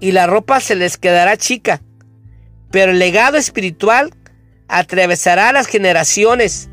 y 0.00 0.12
la 0.12 0.26
ropa 0.26 0.60
se 0.60 0.74
les 0.74 0.96
quedará 0.96 1.36
chica, 1.36 1.82
pero 2.70 2.92
el 2.92 2.98
legado 2.98 3.36
espiritual 3.36 4.14
atravesará 4.68 5.52
las 5.52 5.66
generaciones. 5.66 6.68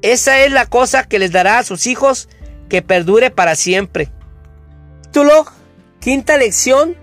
Esa 0.00 0.44
es 0.44 0.52
la 0.52 0.66
cosa 0.66 1.08
que 1.08 1.18
les 1.18 1.32
dará 1.32 1.58
a 1.58 1.64
sus 1.64 1.86
hijos 1.86 2.28
que 2.68 2.82
perdure 2.82 3.30
para 3.30 3.56
siempre. 3.56 4.10
Título, 5.02 5.46
quinta 6.00 6.36
lección 6.36 6.96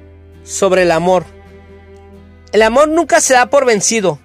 sobre 0.43 0.83
el 0.83 0.91
amor. 0.91 1.25
El 2.51 2.61
amor 2.61 2.87
nunca 2.87 3.19
se 3.19 3.33
da 3.33 3.47
por 3.47 3.65
vencido, 3.65 4.19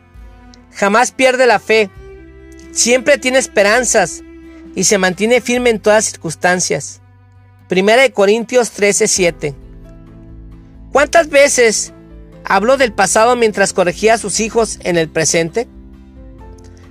jamás 0.73 1.11
pierde 1.11 1.47
la 1.47 1.59
fe, 1.59 1.91
siempre 2.71 3.19
tiene 3.19 3.39
esperanzas 3.39 4.23
y 4.75 4.85
se 4.85 4.99
mantiene 4.99 5.41
firme 5.41 5.71
en 5.71 5.81
todas 5.81 6.05
circunstancias. 6.05 7.01
Primera 7.69 8.03
de 8.03 8.13
Corintios 8.13 8.73
13:7. 8.73 9.55
¿Cuántas 10.93 11.29
veces 11.29 11.93
habló 12.45 12.77
del 12.77 12.93
pasado 12.93 13.37
mientras 13.37 13.73
corregía 13.73 14.15
a 14.15 14.19
sus 14.19 14.41
hijos 14.41 14.79
en 14.83 14.97
el 14.97 15.09
presente? 15.09 15.69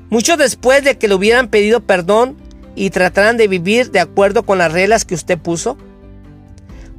Mucho 0.10 0.38
después 0.38 0.84
de 0.84 0.98
que 0.98 1.08
le 1.08 1.16
hubieran 1.16 1.50
pedido 1.50 1.82
perdón 1.82 2.38
y 2.80 2.92
trataran 2.92 3.36
de 3.36 3.50
vivir 3.50 3.92
de 3.92 4.00
acuerdo 4.00 4.44
con 4.44 4.58
las 4.58 4.72
reglas 4.72 5.04
que 5.04 5.14
usted 5.14 5.38
puso. 5.38 5.78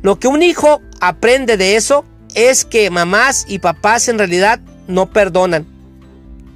Lo 0.03 0.21
que 0.21 0.29
un 0.29 0.43
hijo 0.43 0.83
aprende 1.01 1.57
de 1.57 1.77
eso 1.77 2.05
es 2.35 2.67
que 2.67 2.91
mamás 2.91 3.47
y 3.49 3.61
papás 3.61 4.07
en 4.09 4.19
realidad 4.19 4.61
no 4.89 5.11
perdonan, 5.11 5.67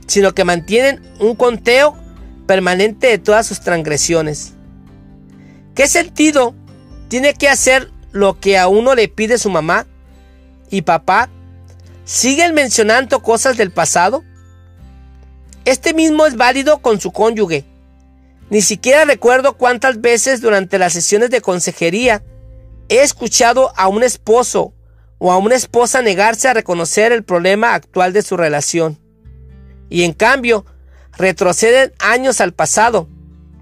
sino 0.07 0.35
que 0.35 0.45
mantienen 0.45 1.03
un 1.21 1.37
conteo 1.37 1.97
permanente 2.47 3.07
de 3.07 3.17
todas 3.17 3.47
sus 3.47 3.61
transgresiones. 3.61 4.53
¿Qué 5.75 5.89
sentido 5.89 6.55
tiene 7.09 7.33
que 7.33 7.49
hacer 7.49 7.91
lo 8.13 8.39
que 8.39 8.59
a 8.59 8.69
uno 8.69 8.95
le 8.95 9.09
pide 9.09 9.39
su 9.39 9.49
mamá 9.49 9.87
y 10.69 10.83
papá? 10.83 11.31
¿Siguen 12.05 12.53
mencionando 12.53 13.23
cosas 13.23 13.57
del 13.57 13.71
pasado? 13.71 14.23
Este 15.65 15.95
mismo 15.95 16.27
es 16.27 16.37
válido 16.37 16.83
con 16.83 17.01
su 17.01 17.11
cónyuge. 17.11 17.65
Ni 18.51 18.63
siquiera 18.63 19.05
recuerdo 19.05 19.57
cuántas 19.57 20.01
veces 20.01 20.41
durante 20.41 20.79
las 20.79 20.93
sesiones 20.93 21.31
de 21.31 21.41
consejería 21.41 22.23
he 22.89 23.03
escuchado 23.03 23.73
a 23.77 23.89
un 23.89 24.03
esposo 24.03 24.75
o 25.19 25.33
a 25.33 25.39
una 25.39 25.55
esposa 25.55 26.03
negarse 26.03 26.49
a 26.49 26.55
reconocer 26.55 27.13
el 27.13 27.25
problema 27.25 27.75
actual 27.75 28.13
de 28.13 28.23
su 28.23 28.37
relación. 28.37 28.99
Y 29.89 30.03
en 30.03 30.13
cambio, 30.13 30.67
retroceden 31.17 31.93
años 31.99 32.41
al 32.41 32.53
pasado 32.53 33.09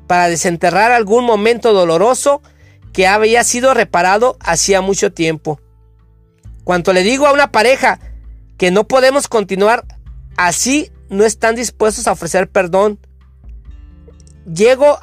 para 0.07 0.29
desenterrar 0.29 0.93
algún 0.93 1.25
momento 1.25 1.73
doloroso 1.73 2.43
que 2.93 3.07
había 3.07 3.45
sido 3.45 3.75
reparado 3.75 4.37
hacía 4.41 4.81
mucho 4.81 5.13
tiempo. 5.13 5.61
Cuanto 6.65 6.93
le 6.93 7.03
digo 7.03 7.27
a 7.27 7.33
una 7.33 7.53
pareja 7.53 8.01
que 8.59 8.71
no 8.71 8.87
podemos 8.87 9.29
continuar 9.29 9.85
así 10.37 10.91
no 11.09 11.25
están 11.25 11.55
dispuestos 11.55 12.07
a 12.07 12.13
ofrecer 12.13 12.49
perdón. 12.49 12.99
Llego 14.47 14.99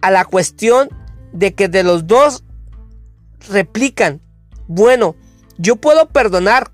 a 0.00 0.10
la 0.10 0.24
cuestión 0.24 0.88
de 1.32 1.54
que 1.54 1.68
de 1.68 1.82
los 1.82 2.06
dos 2.06 2.44
replican, 3.48 4.20
bueno, 4.66 5.16
yo 5.58 5.76
puedo 5.76 6.08
perdonar, 6.08 6.70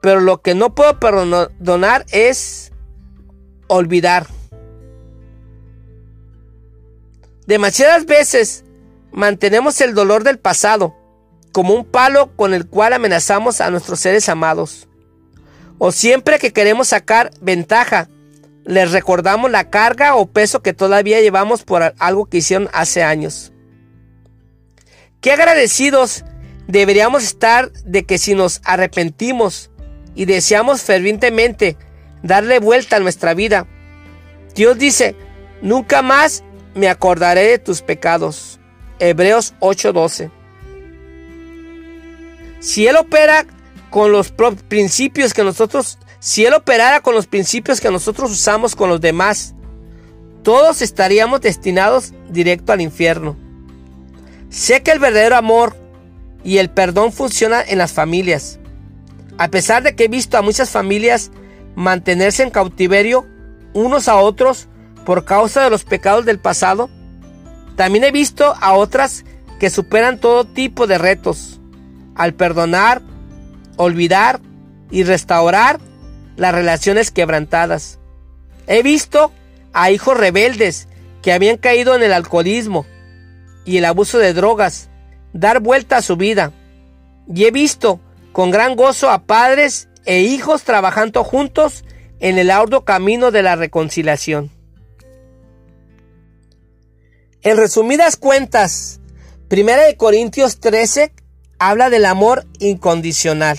pero 0.00 0.20
lo 0.20 0.42
que 0.42 0.54
no 0.54 0.74
puedo 0.74 0.98
perdonar 0.98 2.04
es 2.10 2.72
olvidar. 3.68 4.26
Demasiadas 7.46 8.06
veces 8.06 8.64
mantenemos 9.12 9.80
el 9.80 9.94
dolor 9.94 10.24
del 10.24 10.38
pasado 10.38 10.94
como 11.52 11.74
un 11.74 11.84
palo 11.84 12.34
con 12.36 12.52
el 12.52 12.66
cual 12.66 12.94
amenazamos 12.94 13.60
a 13.60 13.70
nuestros 13.70 14.00
seres 14.00 14.28
amados 14.28 14.88
o 15.78 15.92
siempre 15.92 16.38
que 16.38 16.52
queremos 16.52 16.88
sacar 16.88 17.30
ventaja, 17.40 18.08
les 18.64 18.92
recordamos 18.92 19.50
la 19.50 19.70
carga 19.70 20.16
o 20.16 20.26
peso 20.26 20.62
que 20.62 20.72
todavía 20.72 21.20
llevamos 21.20 21.62
por 21.62 21.94
algo 21.98 22.26
que 22.26 22.38
hicieron 22.38 22.68
hace 22.72 23.02
años. 23.02 23.52
Qué 25.20 25.32
agradecidos 25.32 26.24
deberíamos 26.66 27.24
estar 27.24 27.70
de 27.72 28.04
que 28.04 28.18
si 28.18 28.34
nos 28.34 28.60
arrepentimos 28.64 29.70
y 30.14 30.24
deseamos 30.24 30.82
fervientemente 30.82 31.76
darle 32.22 32.58
vuelta 32.58 32.96
a 32.96 33.00
nuestra 33.00 33.34
vida, 33.34 33.66
Dios 34.54 34.78
dice, 34.78 35.16
nunca 35.62 36.02
más 36.02 36.44
me 36.74 36.88
acordaré 36.88 37.42
de 37.42 37.58
tus 37.58 37.82
pecados. 37.82 38.60
Hebreos 38.98 39.54
8:12. 39.60 40.30
Si 42.60 42.86
Él 42.86 42.96
opera 42.96 43.46
con 43.90 44.10
los 44.10 44.32
principios 44.68 45.34
que 45.34 45.44
nosotros, 45.44 45.98
si 46.24 46.46
Él 46.46 46.54
operara 46.54 47.00
con 47.00 47.14
los 47.14 47.26
principios 47.26 47.82
que 47.82 47.90
nosotros 47.90 48.30
usamos 48.30 48.74
con 48.74 48.88
los 48.88 48.98
demás, 48.98 49.54
todos 50.42 50.80
estaríamos 50.80 51.42
destinados 51.42 52.14
directo 52.30 52.72
al 52.72 52.80
infierno. 52.80 53.36
Sé 54.48 54.82
que 54.82 54.90
el 54.90 55.00
verdadero 55.00 55.36
amor 55.36 55.76
y 56.42 56.56
el 56.56 56.70
perdón 56.70 57.12
funciona 57.12 57.60
en 57.60 57.76
las 57.76 57.92
familias. 57.92 58.58
A 59.36 59.48
pesar 59.48 59.82
de 59.82 59.94
que 59.94 60.04
he 60.04 60.08
visto 60.08 60.38
a 60.38 60.42
muchas 60.42 60.70
familias 60.70 61.30
mantenerse 61.74 62.42
en 62.42 62.48
cautiverio 62.48 63.26
unos 63.74 64.08
a 64.08 64.16
otros 64.16 64.66
por 65.04 65.26
causa 65.26 65.62
de 65.62 65.68
los 65.68 65.84
pecados 65.84 66.24
del 66.24 66.38
pasado, 66.38 66.88
también 67.76 68.02
he 68.02 68.12
visto 68.12 68.54
a 68.62 68.72
otras 68.72 69.26
que 69.60 69.68
superan 69.68 70.18
todo 70.18 70.46
tipo 70.46 70.86
de 70.86 70.96
retos 70.96 71.60
al 72.14 72.32
perdonar 72.32 73.02
olvidar 73.76 74.40
y 74.90 75.02
restaurar 75.02 75.80
las 76.36 76.54
relaciones 76.54 77.10
quebrantadas. 77.10 77.98
He 78.66 78.82
visto 78.82 79.32
a 79.72 79.90
hijos 79.90 80.16
rebeldes 80.16 80.88
que 81.22 81.32
habían 81.32 81.56
caído 81.56 81.94
en 81.94 82.02
el 82.02 82.12
alcoholismo 82.12 82.86
y 83.64 83.78
el 83.78 83.84
abuso 83.84 84.18
de 84.18 84.34
drogas 84.34 84.88
dar 85.32 85.60
vuelta 85.60 85.98
a 85.98 86.02
su 86.02 86.16
vida. 86.16 86.52
Y 87.32 87.44
he 87.44 87.50
visto 87.50 88.00
con 88.32 88.50
gran 88.50 88.76
gozo 88.76 89.10
a 89.10 89.24
padres 89.24 89.88
e 90.04 90.20
hijos 90.20 90.64
trabajando 90.64 91.24
juntos 91.24 91.84
en 92.20 92.38
el 92.38 92.50
arduo 92.50 92.84
camino 92.84 93.30
de 93.30 93.42
la 93.42 93.56
reconciliación. 93.56 94.50
En 97.42 97.56
resumidas 97.56 98.16
cuentas, 98.16 99.00
1 99.50 99.72
Corintios 99.98 100.60
13 100.60 101.12
habla 101.58 101.90
del 101.90 102.06
amor 102.06 102.46
incondicional. 102.58 103.58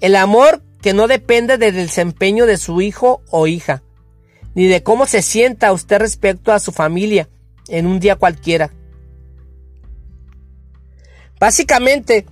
El 0.00 0.16
amor 0.16 0.62
que 0.88 0.94
no 0.94 1.06
depende 1.06 1.58
del 1.58 1.74
desempeño 1.74 2.46
de 2.46 2.56
su 2.56 2.80
hijo 2.80 3.20
o 3.28 3.46
hija, 3.46 3.82
ni 4.54 4.68
de 4.68 4.82
cómo 4.82 5.04
se 5.04 5.20
sienta 5.20 5.70
usted 5.70 5.98
respecto 5.98 6.50
a 6.50 6.60
su 6.60 6.72
familia 6.72 7.28
en 7.68 7.86
un 7.86 8.00
día 8.00 8.16
cualquiera. 8.16 8.72
Básicamente, 11.38 12.24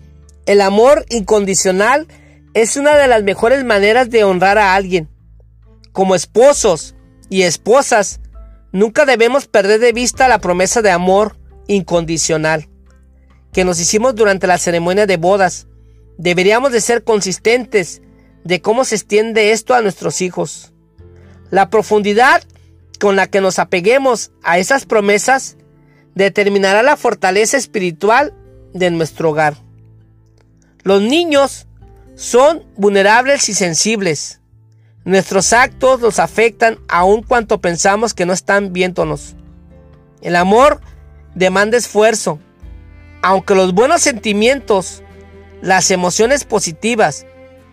el 0.47 0.63
amor 0.63 1.05
incondicional 1.11 2.07
es 2.55 2.79
una 2.79 2.97
de 2.97 3.09
las 3.09 3.23
mejores 3.25 3.63
maneras 3.63 4.09
de 4.09 4.25
honrar 4.25 4.57
a 4.57 4.75
alguien. 4.75 5.11
Como 5.93 6.15
esposos 6.15 6.95
y 7.29 7.43
esposas, 7.43 8.21
nunca 8.73 9.05
debemos 9.05 9.49
perder 9.49 9.81
de 9.81 9.93
vista 9.93 10.29
la 10.29 10.39
promesa 10.39 10.81
de 10.81 10.93
amor 10.93 11.37
incondicional 11.67 12.71
que 13.53 13.67
nos 13.67 13.79
hicimos 13.79 14.15
durante 14.15 14.47
la 14.47 14.57
ceremonia 14.57 15.05
de 15.05 15.19
bodas. 15.19 15.67
Deberíamos 16.17 16.73
de 16.73 16.81
ser 16.81 17.05
consistentes 17.05 18.01
de 18.47 18.61
cómo 18.63 18.85
se 18.85 18.95
extiende 18.95 19.51
esto 19.51 19.75
a 19.75 19.83
nuestros 19.83 20.21
hijos. 20.21 20.73
La 21.51 21.69
profundidad 21.69 22.43
con 23.01 23.17
la 23.17 23.27
que 23.27 23.41
nos 23.41 23.59
apeguemos 23.59 24.31
a 24.43 24.59
esas 24.59 24.87
promesas 24.87 25.57
determinará 26.15 26.83
la 26.83 26.97
fortaleza 26.97 27.57
espiritual 27.57 28.33
de 28.73 28.91
nuestro 28.91 29.31
hogar. 29.31 29.57
Los 30.85 31.03
niños 31.03 31.67
son 32.15 32.65
vulnerables 32.77 33.49
y 33.49 33.55
sensibles. 33.55 34.41
Nuestros 35.05 35.53
actos 35.53 36.01
los 36.01 36.21
afectan 36.21 36.79
aun 36.89 37.23
cuanto 37.23 37.61
pensamos 37.61 38.15
que 38.15 38.27
no 38.27 38.33
están 38.33 38.73
viéndonos. 38.73 39.35
El 40.23 40.37
amor 40.37 40.81
demanda 41.35 41.77
esfuerzo, 41.77 42.39
aunque 43.23 43.57
los 43.57 43.75
buenos 43.75 44.03
sentimientos, 44.03 45.03
las 45.63 45.91
emociones 45.91 46.45
positivas 46.45 47.27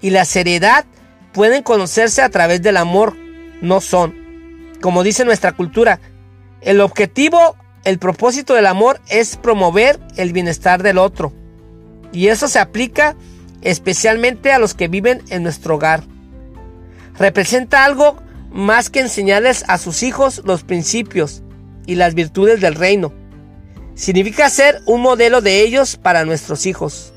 y 0.03 0.11
la 0.11 0.25
seriedad 0.25 0.85
pueden 1.31 1.63
conocerse 1.63 2.21
a 2.21 2.29
través 2.29 2.61
del 2.61 2.77
amor, 2.77 3.15
no 3.61 3.81
son. 3.81 4.13
Como 4.81 5.01
dice 5.01 5.23
nuestra 5.23 5.53
cultura, 5.53 6.01
el 6.61 6.81
objetivo, 6.81 7.55
el 7.85 7.97
propósito 7.97 8.53
del 8.53 8.65
amor 8.67 8.99
es 9.07 9.37
promover 9.37 9.99
el 10.17 10.33
bienestar 10.33 10.83
del 10.83 10.97
otro. 10.97 11.33
Y 12.11 12.27
eso 12.27 12.49
se 12.49 12.59
aplica 12.59 13.15
especialmente 13.61 14.51
a 14.51 14.59
los 14.59 14.73
que 14.73 14.89
viven 14.89 15.23
en 15.29 15.41
nuestro 15.41 15.75
hogar. 15.75 16.03
Representa 17.17 17.85
algo 17.85 18.21
más 18.51 18.89
que 18.89 18.99
enseñarles 18.99 19.63
a 19.69 19.77
sus 19.77 20.03
hijos 20.03 20.41
los 20.43 20.63
principios 20.63 21.43
y 21.87 21.95
las 21.95 22.13
virtudes 22.13 22.59
del 22.59 22.75
reino 22.75 23.13
significa 23.95 24.49
ser 24.49 24.81
un 24.85 25.01
modelo 25.01 25.39
de 25.39 25.61
ellos 25.61 25.95
para 25.95 26.25
nuestros 26.25 26.65
hijos. 26.65 27.13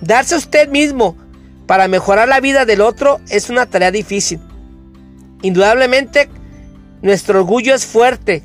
Darse 0.00 0.36
usted 0.36 0.68
mismo 0.68 1.16
para 1.66 1.88
mejorar 1.88 2.28
la 2.28 2.40
vida 2.40 2.64
del 2.64 2.80
otro 2.80 3.20
es 3.28 3.50
una 3.50 3.66
tarea 3.66 3.90
difícil. 3.90 4.40
Indudablemente, 5.42 6.28
nuestro 7.02 7.40
orgullo 7.40 7.74
es 7.74 7.86
fuerte 7.86 8.42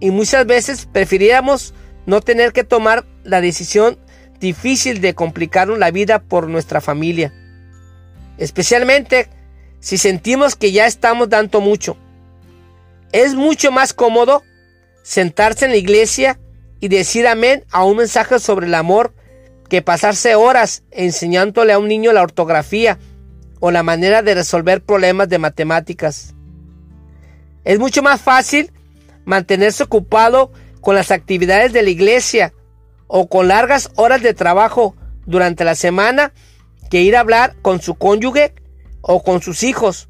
y 0.00 0.10
muchas 0.10 0.46
veces 0.46 0.86
preferiríamos 0.90 1.74
no 2.06 2.20
tener 2.20 2.52
que 2.52 2.64
tomar 2.64 3.06
la 3.24 3.40
decisión 3.40 3.98
difícil 4.40 5.00
de 5.00 5.14
complicarnos 5.14 5.78
la 5.78 5.90
vida 5.90 6.20
por 6.20 6.48
nuestra 6.48 6.80
familia. 6.80 7.32
Especialmente 8.38 9.28
si 9.80 9.98
sentimos 9.98 10.56
que 10.56 10.72
ya 10.72 10.86
estamos 10.86 11.28
dando 11.28 11.60
mucho. 11.60 11.96
Es 13.12 13.34
mucho 13.34 13.72
más 13.72 13.92
cómodo 13.92 14.42
sentarse 15.02 15.64
en 15.64 15.72
la 15.72 15.76
iglesia 15.76 16.38
y 16.80 16.88
decir 16.88 17.26
amén 17.26 17.64
a 17.70 17.84
un 17.84 17.96
mensaje 17.96 18.38
sobre 18.38 18.66
el 18.66 18.74
amor 18.74 19.14
que 19.68 19.82
pasarse 19.82 20.34
horas 20.34 20.82
enseñándole 20.90 21.72
a 21.72 21.78
un 21.78 21.88
niño 21.88 22.12
la 22.12 22.22
ortografía 22.22 22.98
o 23.60 23.70
la 23.70 23.82
manera 23.82 24.22
de 24.22 24.34
resolver 24.34 24.82
problemas 24.82 25.28
de 25.28 25.38
matemáticas. 25.38 26.34
Es 27.64 27.78
mucho 27.78 28.02
más 28.02 28.20
fácil 28.20 28.72
mantenerse 29.24 29.82
ocupado 29.82 30.52
con 30.80 30.94
las 30.94 31.10
actividades 31.10 31.72
de 31.72 31.82
la 31.82 31.90
iglesia 31.90 32.54
o 33.06 33.28
con 33.28 33.48
largas 33.48 33.90
horas 33.96 34.22
de 34.22 34.34
trabajo 34.34 34.96
durante 35.26 35.64
la 35.64 35.74
semana 35.74 36.32
que 36.90 37.02
ir 37.02 37.16
a 37.16 37.20
hablar 37.20 37.56
con 37.60 37.82
su 37.82 37.96
cónyuge 37.96 38.54
o 39.02 39.22
con 39.22 39.42
sus 39.42 39.62
hijos. 39.62 40.08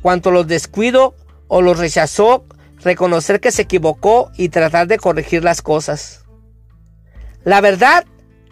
Cuanto 0.00 0.30
los 0.30 0.46
descuido 0.46 1.14
o 1.48 1.60
los 1.60 1.78
rechazó 1.78 2.46
reconocer 2.82 3.40
que 3.40 3.52
se 3.52 3.62
equivocó 3.62 4.30
y 4.36 4.48
tratar 4.48 4.86
de 4.86 4.98
corregir 4.98 5.44
las 5.44 5.60
cosas. 5.60 6.24
La 7.44 7.60
verdad 7.60 8.06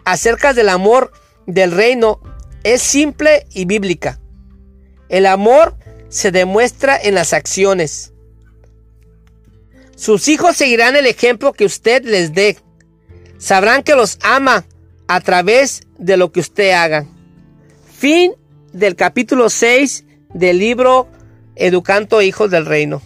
acerca 0.05 0.53
del 0.53 0.69
amor 0.69 1.11
del 1.47 1.71
reino 1.71 2.21
es 2.63 2.81
simple 2.81 3.45
y 3.51 3.65
bíblica. 3.65 4.19
El 5.09 5.25
amor 5.25 5.75
se 6.09 6.31
demuestra 6.31 6.97
en 6.97 7.15
las 7.15 7.33
acciones. 7.33 8.13
Sus 9.95 10.27
hijos 10.27 10.55
seguirán 10.55 10.95
el 10.95 11.05
ejemplo 11.05 11.53
que 11.53 11.65
usted 11.65 12.03
les 12.05 12.33
dé. 12.33 12.57
Sabrán 13.37 13.83
que 13.83 13.95
los 13.95 14.17
ama 14.23 14.65
a 15.07 15.21
través 15.21 15.83
de 15.97 16.17
lo 16.17 16.31
que 16.31 16.39
usted 16.39 16.71
haga. 16.71 17.05
Fin 17.97 18.33
del 18.73 18.95
capítulo 18.95 19.49
6 19.49 20.05
del 20.33 20.59
libro 20.59 21.07
Educando 21.55 22.21
Hijos 22.21 22.51
del 22.51 22.65
Reino. 22.65 23.01